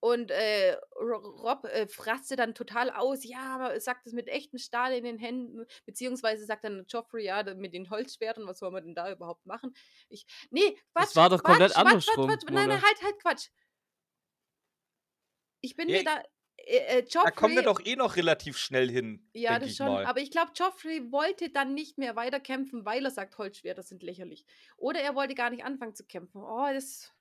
[0.00, 4.58] und äh, Ro- Rob äh, fraßte dann total aus, ja, aber sagt es mit echtem
[4.58, 8.84] Stahl in den Händen, beziehungsweise sagt dann Joffrey, ja, mit den Holzschwertern, was soll man
[8.84, 9.74] denn da überhaupt machen?
[10.08, 13.02] Ich, nee, Quatsch, Das war doch Quatsch, komplett Quatsch, andersrum, Quatsch, Quatsch, nein, nein, halt,
[13.02, 13.48] halt, Quatsch.
[15.60, 16.22] Ich bin Ja, mir da,
[16.56, 19.70] äh, äh, Da kommen wir Joffrey, doch eh noch relativ schnell hin, ja, denke das
[19.70, 19.82] ich schon.
[19.82, 20.04] mal.
[20.04, 24.44] Aber ich glaube, Joffrey wollte dann nicht mehr weiterkämpfen, weil er sagt, Holzschwerter sind lächerlich.
[24.76, 26.42] Oder er wollte gar nicht anfangen zu kämpfen.
[26.42, 27.14] Oh, das.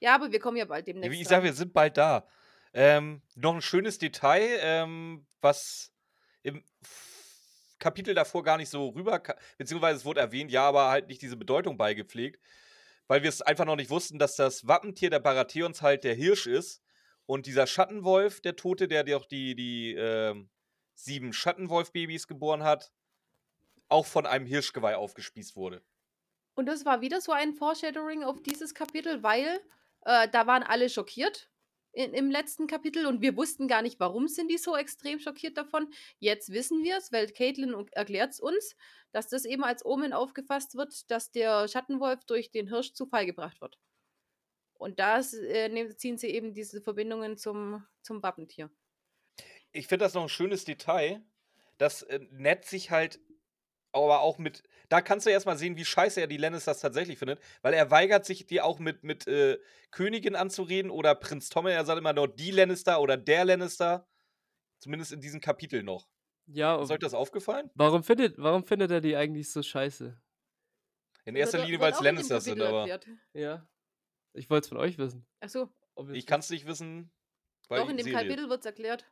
[0.00, 1.12] Ja, aber wir kommen ja bald demnächst.
[1.12, 2.26] wie ich sage, wir sind bald da.
[2.72, 5.92] Ähm, noch ein schönes Detail, ähm, was
[6.42, 6.62] im
[7.78, 9.22] Kapitel davor gar nicht so rüber,
[9.56, 12.40] beziehungsweise es wurde erwähnt, ja, aber halt nicht diese Bedeutung beigepflegt,
[13.06, 16.46] weil wir es einfach noch nicht wussten, dass das Wappentier der Baratheons halt der Hirsch
[16.46, 16.82] ist
[17.26, 20.50] und dieser Schattenwolf, der Tote, der auch die, die ähm,
[20.94, 22.92] sieben Schattenwolf-Babys geboren hat,
[23.88, 25.82] auch von einem Hirschgeweih aufgespießt wurde.
[26.54, 29.60] Und das war wieder so ein Foreshadowing auf dieses Kapitel, weil
[30.02, 31.50] äh, da waren alle schockiert
[31.92, 35.56] in, im letzten Kapitel und wir wussten gar nicht, warum sind die so extrem schockiert
[35.56, 35.90] davon.
[36.18, 38.76] Jetzt wissen wir es, weil Caitlin erklärt es uns,
[39.12, 43.26] dass das eben als Omen aufgefasst wird, dass der Schattenwolf durch den Hirsch zu Fall
[43.26, 43.78] gebracht wird.
[44.74, 48.70] Und da äh, ziehen sie eben diese Verbindungen zum, zum Wappentier.
[49.72, 51.22] ich finde das noch ein schönes Detail,
[51.78, 53.20] dass äh, Ned sich halt
[53.92, 54.62] aber auch mit.
[54.88, 58.24] Da kannst du erstmal sehen, wie scheiße er die Lannisters tatsächlich findet, weil er weigert
[58.24, 59.58] sich, die auch mit, mit äh,
[59.90, 61.72] Königin anzureden oder Prinz Tommen.
[61.72, 64.08] Er sagt immer nur die Lannister oder der Lannister.
[64.78, 66.08] Zumindest in diesem Kapitel noch.
[66.46, 67.70] Ja, Ist euch das aufgefallen?
[67.74, 70.18] warum findet, warum findet er die eigentlich so scheiße?
[71.24, 73.06] In erster Linie, weil es Lannisters sind, aber erklärt.
[73.34, 73.68] Ja.
[74.32, 75.26] Ich wollte es von euch wissen.
[75.40, 76.18] Achso, obviously.
[76.18, 77.10] ich kann es nicht wissen.
[77.68, 78.10] Weil doch, in dem.
[78.10, 79.04] Kapitel wird es erklärt.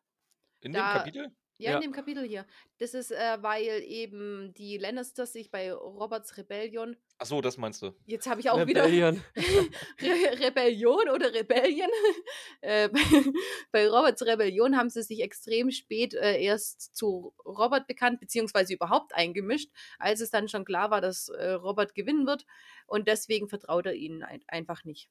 [0.61, 1.37] In da- dem Kapitel?
[1.59, 1.77] Ja, Ja.
[1.77, 2.45] in dem Kapitel hier.
[2.79, 6.97] Das ist, äh, weil eben die Lannisters sich bei Roberts Rebellion.
[7.19, 7.95] Achso, das meinst du.
[8.05, 9.23] Jetzt habe ich auch Rebellion.
[9.35, 9.37] wieder
[10.03, 11.89] Re Rebellion oder Rebellion.
[12.61, 12.91] äh,
[13.73, 19.15] bei Roberts Rebellion haben sie sich extrem spät äh, erst zu Robert bekannt, beziehungsweise überhaupt
[19.15, 22.45] eingemischt, als es dann schon klar war, dass äh, Robert gewinnen wird.
[22.87, 25.09] Und deswegen vertraut er ihnen ein einfach nicht.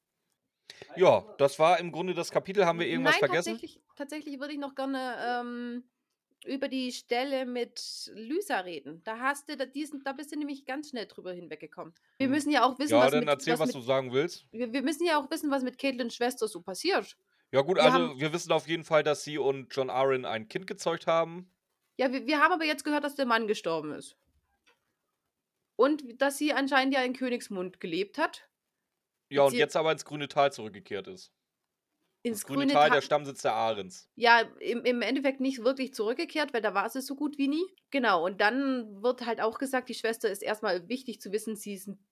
[0.96, 2.66] Ja, das war im Grunde das Kapitel.
[2.66, 3.52] Haben wir irgendwas Nein, vergessen?
[3.52, 5.84] Tatsächlich, tatsächlich würde ich noch gerne ähm,
[6.46, 9.02] über die Stelle mit Lysa reden.
[9.04, 11.94] Da hast du da diesen, da bist du nämlich ganz schnell drüber hinweggekommen.
[12.18, 12.32] Wir Hm.
[12.32, 14.46] müssen ja auch wissen, Ja, was dann mit, erzähl, was was, mit du sagen willst.
[14.52, 17.16] wir, wir müssen ja auch wissen, was mit Caitlins Schwester so passiert.
[17.52, 20.24] Ja, gut, Wir also haben- wir wissen auf jeden Fall, dass sie und John Arryn
[20.24, 21.52] ein Kind gezeugt haben.
[21.98, 24.16] Ja, wir, wir haben aber jetzt gehört, dass der Mann gestorben ist.
[25.76, 28.48] Und dass sie anscheinend ja in Königsmund gelebt hat.
[29.28, 31.32] Ja, und jetzt aber ins grüne Tal zurückgekehrt ist.
[32.26, 32.96] Ins grüne grüne Tal, Tal.
[32.96, 34.10] der Stammsitz der Ahrens.
[34.16, 37.64] Ja, im, im Endeffekt nicht wirklich zurückgekehrt, weil da war sie so gut wie nie.
[37.90, 41.74] Genau, und dann wird halt auch gesagt, die Schwester ist erstmal wichtig zu wissen, sie
[41.74, 42.04] ist ein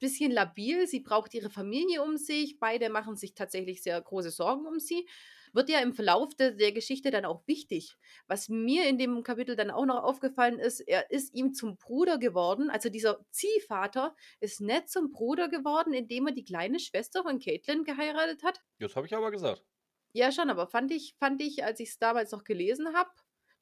[0.00, 4.66] bisschen labil, sie braucht ihre Familie um sich, beide machen sich tatsächlich sehr große Sorgen
[4.66, 5.08] um sie.
[5.52, 7.96] Wird ja im Verlauf der, der Geschichte dann auch wichtig.
[8.26, 12.18] Was mir in dem Kapitel dann auch noch aufgefallen ist, er ist ihm zum Bruder
[12.18, 12.70] geworden.
[12.70, 17.84] Also dieser Ziehvater ist nicht zum Bruder geworden, indem er die kleine Schwester von Caitlin
[17.84, 18.60] geheiratet hat.
[18.78, 19.64] Das habe ich aber gesagt.
[20.12, 23.10] Ja, schon, aber fand ich, fand ich, als ich es damals noch gelesen habe,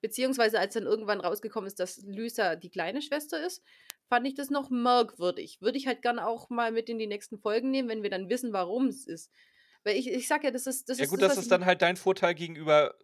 [0.01, 3.65] beziehungsweise als dann irgendwann rausgekommen ist, dass Lysa die kleine Schwester ist,
[4.09, 5.61] fand ich das noch merkwürdig.
[5.61, 8.29] Würde ich halt gerne auch mal mit in die nächsten Folgen nehmen, wenn wir dann
[8.29, 9.33] wissen, warum es ist.
[9.87, 11.47] Weil ich, ich sag ja, das ist das Ja ist gut, das, das was ist
[11.47, 12.95] ich- dann halt dein Vorteil gegenüber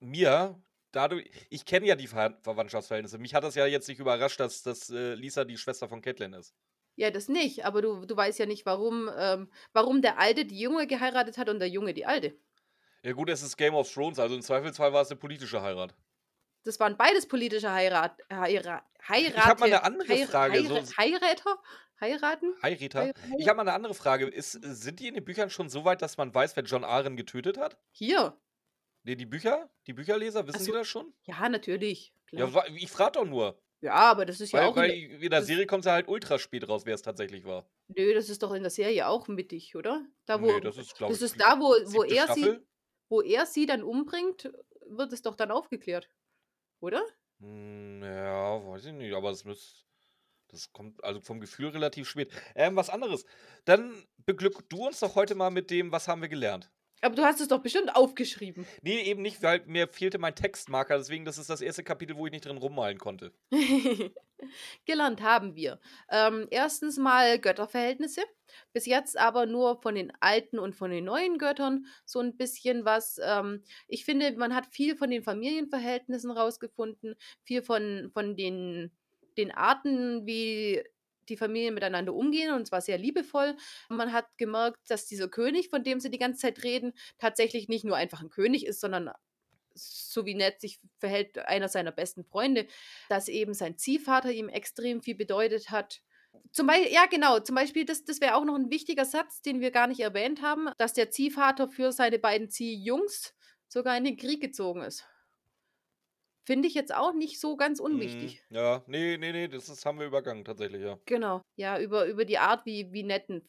[0.00, 0.58] mir.
[0.92, 3.18] Dadurch, ich kenne ja die Ver Verwandtschaftsverhältnisse.
[3.18, 6.32] Mich hat das ja jetzt nicht überrascht, dass, dass äh, Lisa die Schwester von Catelyn
[6.32, 6.54] ist.
[6.96, 10.58] Ja, das nicht, aber du, du weißt ja nicht, warum, ähm, warum der Alte die
[10.58, 12.34] Junge geheiratet hat und der Junge die Alte.
[13.02, 15.94] Ja gut, es ist Game of Thrones, also im Zweifelsfall war es eine politische Heirat.
[16.64, 21.58] Das waren beides politische Heirat, Heirat, Heirat, hab mal eine andere Frage, so- Heiräter?
[22.02, 22.54] Heiraten?
[22.62, 23.00] Heirater.
[23.00, 24.26] Hei- Ich habe mal eine andere Frage.
[24.26, 27.16] Ist, sind die in den Büchern schon so weit, dass man weiß, wer John Arryn
[27.16, 27.78] getötet hat?
[27.92, 28.36] Hier.
[29.04, 29.70] Nee, die Bücher?
[29.86, 30.72] Die Bücherleser, wissen die so.
[30.74, 31.14] das schon?
[31.22, 32.12] Ja, natürlich.
[32.26, 32.50] Klar.
[32.50, 33.58] Ja, ich frage doch nur.
[33.80, 34.76] Ja, aber das ist ja Weil, auch.
[34.76, 37.44] weil in der, das- Serie kommt es ja halt ultra spät raus, wer es tatsächlich
[37.44, 37.66] war.
[37.88, 40.04] nö, das ist doch in der Serie auch mittig, oder?
[40.26, 42.58] Da, wo, nee, das ist, glaube das ich, ist da, wo, wo, er sie,
[43.08, 44.52] wo er sie dann umbringt,
[44.86, 46.08] wird es doch dann aufgeklärt.
[46.80, 47.02] Oder?
[47.40, 49.84] Hm, ja, weiß ich nicht, aber das muss.
[50.52, 52.30] Das kommt also vom Gefühl relativ spät.
[52.54, 53.24] Ähm, was anderes.
[53.64, 53.92] Dann
[54.26, 56.70] beglück du uns doch heute mal mit dem, was haben wir gelernt.
[57.00, 58.64] Aber du hast es doch bestimmt aufgeschrieben.
[58.80, 62.26] Nee, eben nicht, weil mir fehlte mein Textmarker, deswegen das ist das erste Kapitel, wo
[62.26, 63.32] ich nicht drin rummalen konnte.
[64.84, 65.80] Gelernt haben wir.
[66.10, 68.22] Ähm, erstens mal Götterverhältnisse.
[68.72, 72.84] Bis jetzt aber nur von den alten und von den neuen Göttern so ein bisschen
[72.84, 73.18] was.
[73.20, 78.92] Ähm, ich finde, man hat viel von den Familienverhältnissen rausgefunden, viel von, von den,
[79.38, 80.82] den Arten, wie
[81.28, 83.56] die Familien miteinander umgehen und zwar sehr liebevoll.
[83.88, 87.84] Man hat gemerkt, dass dieser König, von dem sie die ganze Zeit reden, tatsächlich nicht
[87.84, 89.10] nur einfach ein König ist, sondern
[89.74, 92.66] so wie nett sich verhält einer seiner besten Freunde,
[93.08, 96.02] dass eben sein Ziehvater ihm extrem viel bedeutet hat.
[96.50, 99.60] Zum Beispiel, ja genau, zum Beispiel, das, das wäre auch noch ein wichtiger Satz, den
[99.60, 103.34] wir gar nicht erwähnt haben, dass der Ziehvater für seine beiden Ziehjungs
[103.68, 105.06] sogar in den Krieg gezogen ist.
[106.44, 108.42] Finde ich jetzt auch nicht so ganz unwichtig.
[108.48, 110.98] Hm, ja, nee, nee, nee, das ist, haben wir übergangen, tatsächlich, ja.
[111.06, 113.46] Genau, ja, über, über die Art, wie, wie nett ein,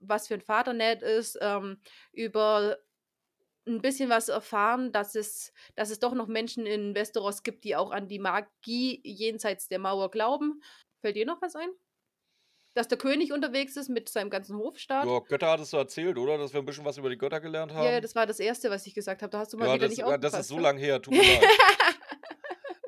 [0.00, 1.80] was für ein Vater nett ist, ähm,
[2.12, 2.78] über
[3.66, 7.76] ein bisschen was erfahren, dass es, dass es doch noch Menschen in Westeros gibt, die
[7.76, 10.62] auch an die Magie jenseits der Mauer glauben.
[11.00, 11.68] Fällt dir noch was ein?
[12.74, 15.06] Dass der König unterwegs ist mit seinem ganzen Hofstaat?
[15.06, 16.38] Ja, Götter hattest du erzählt, oder?
[16.38, 17.84] Dass wir ein bisschen was über die Götter gelernt haben.
[17.84, 19.30] Ja, das war das Erste, was ich gesagt habe.
[19.30, 20.40] Da hast du mal Ja, wieder das, nicht ja, das aufgepasst.
[20.40, 20.62] ist so ne?
[20.62, 21.44] lang her, tut mir leid.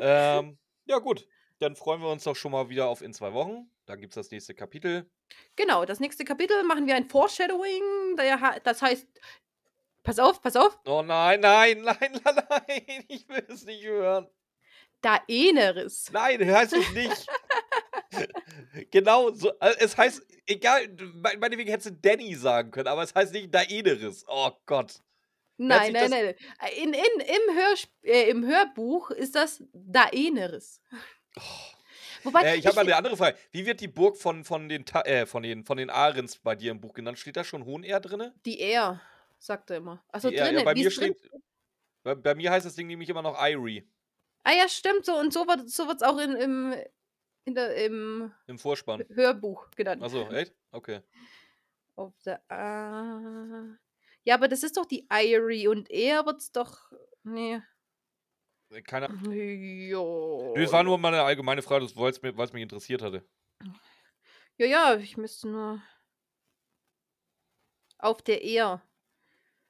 [0.03, 1.27] ähm, ja, gut.
[1.59, 3.71] Dann freuen wir uns doch schon mal wieder auf in zwei Wochen.
[3.87, 5.09] Dann gibt es das nächste Kapitel.
[5.55, 8.17] Genau, das nächste Kapitel machen wir ein Foreshadowing.
[8.65, 9.07] Das heißt,
[10.03, 13.05] pass auf, pass auf, Oh nein, nein, nein, nein, nein.
[13.09, 14.29] Ich will es nicht hören.
[15.03, 16.11] Daenerys.
[16.13, 17.27] Nein, heißt es nicht.
[18.91, 20.89] genau, so, also es heißt, egal,
[21.39, 24.25] meinetwegen hättest du Danny sagen können, aber es heißt nicht Daenerys.
[24.29, 25.01] Oh Gott.
[25.57, 26.35] Nein, nein, nein.
[26.83, 30.81] In, in, im, Hörsp äh, Im Hörbuch ist das Daenerys.
[32.25, 33.37] Wobei, Äh, ich habe mal eine andere Frage.
[33.51, 36.55] Wie wird die Burg von, von, den, Ta äh, von, den, von den Ahrens bei
[36.57, 37.19] dir im Buch genannt?
[37.19, 38.33] Steht da schon Hohenehr drin?
[38.45, 39.01] die er,
[39.39, 40.05] sagt er immer.
[40.09, 40.65] Achso, Er- ja, drinnen.
[40.65, 41.31] bei mir steht-
[42.03, 43.87] Bei, bei mir heißt das Ding nämlich immer noch Irie
[44.45, 45.05] Ah ja, stimmt.
[45.05, 46.75] So, und so wird es so wird's auch in, im,
[47.45, 49.05] in der, im im Vorspann.
[49.15, 50.03] Hörbuch genannt.
[50.03, 50.53] Achso, echt?
[50.73, 51.01] Okay.
[51.95, 52.41] Auf der.
[54.25, 56.93] Ja, aber das ist doch die Irie und er wird's doch.
[57.25, 57.61] Nee.
[58.71, 59.09] Äh, Keine
[59.89, 60.55] Jo.
[60.57, 63.25] Nö, es war nur mal eine allgemeine Frage, weil es weil's mich interessiert hatte.
[64.59, 65.83] Ja, ja, ich müsste nur.
[67.99, 68.83] Auf der Er.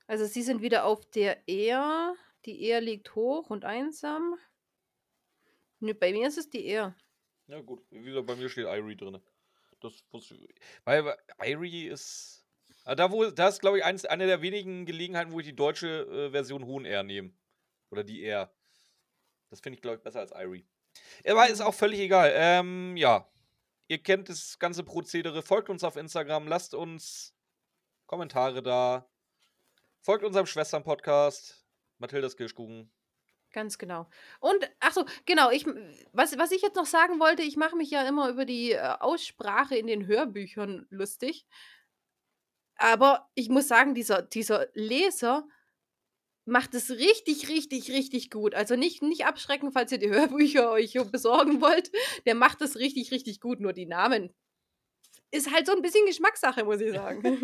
[0.06, 2.14] Also sie sind wieder auf der Er.
[2.44, 4.36] Die Er liegt hoch und einsam.
[5.80, 6.96] Nö, bei mir ist es die Er.
[7.46, 7.84] Ja, gut.
[7.90, 9.20] Wie gesagt, bei mir steht Irie drin.
[9.80, 10.54] Das wusste ich.
[10.84, 12.41] Weil Irie ist.
[12.84, 15.56] Ah, Da, wo, da ist, glaube ich, eins, eine der wenigen Gelegenheiten, wo ich die
[15.56, 17.32] deutsche äh, Version Hohenehr nehme.
[17.90, 18.52] Oder die R.
[19.50, 20.66] Das finde ich, glaube ich, besser als Irie.
[21.26, 22.32] Aber ist auch völlig egal.
[22.34, 23.28] Ähm, ja.
[23.88, 25.42] Ihr kennt das ganze Prozedere.
[25.42, 26.48] Folgt uns auf Instagram.
[26.48, 27.34] Lasst uns
[28.06, 29.08] Kommentare da.
[30.00, 31.66] Folgt unserem Schwestern-Podcast.
[31.98, 32.90] Mathildas Kirschkuchen.
[33.52, 34.08] Ganz genau.
[34.40, 35.66] Und, ach so, genau, ich,
[36.12, 38.80] was, was ich jetzt noch sagen wollte, ich mache mich ja immer über die äh,
[39.00, 41.46] Aussprache in den Hörbüchern lustig.
[42.76, 45.46] Aber ich muss sagen, dieser dieser Leser
[46.44, 48.54] macht es richtig, richtig, richtig gut.
[48.54, 51.92] Also nicht nicht abschrecken, falls ihr die Hörbücher euch besorgen wollt.
[52.26, 54.34] Der macht das richtig, richtig gut, nur die Namen
[55.32, 57.22] ist halt so ein bisschen Geschmackssache, muss ich sagen.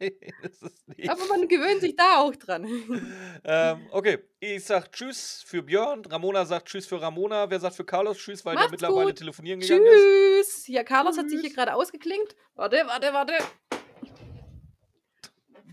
[0.00, 0.12] Nein,
[0.42, 1.08] das ist nicht.
[1.08, 2.66] Aber man gewöhnt sich da auch dran.
[3.42, 6.04] Ähm, okay, ich sag Tschüss für Björn.
[6.04, 7.48] Ramona sagt Tschüss für Ramona.
[7.48, 9.16] Wer sagt für Carlos Tschüss, weil der Macht's mittlerweile gut.
[9.16, 9.92] telefonieren gegangen ist?
[9.94, 10.66] Tschüss.
[10.68, 11.56] Ja, Carlos hat sich hier Tschüss.
[11.56, 12.36] gerade ausgeklingt.
[12.54, 13.32] Warte, warte, warte.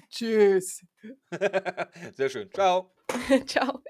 [0.09, 0.81] Tschüss.
[2.15, 2.49] Sehr schön.
[2.53, 2.91] Ciao.
[3.45, 3.81] Ciao.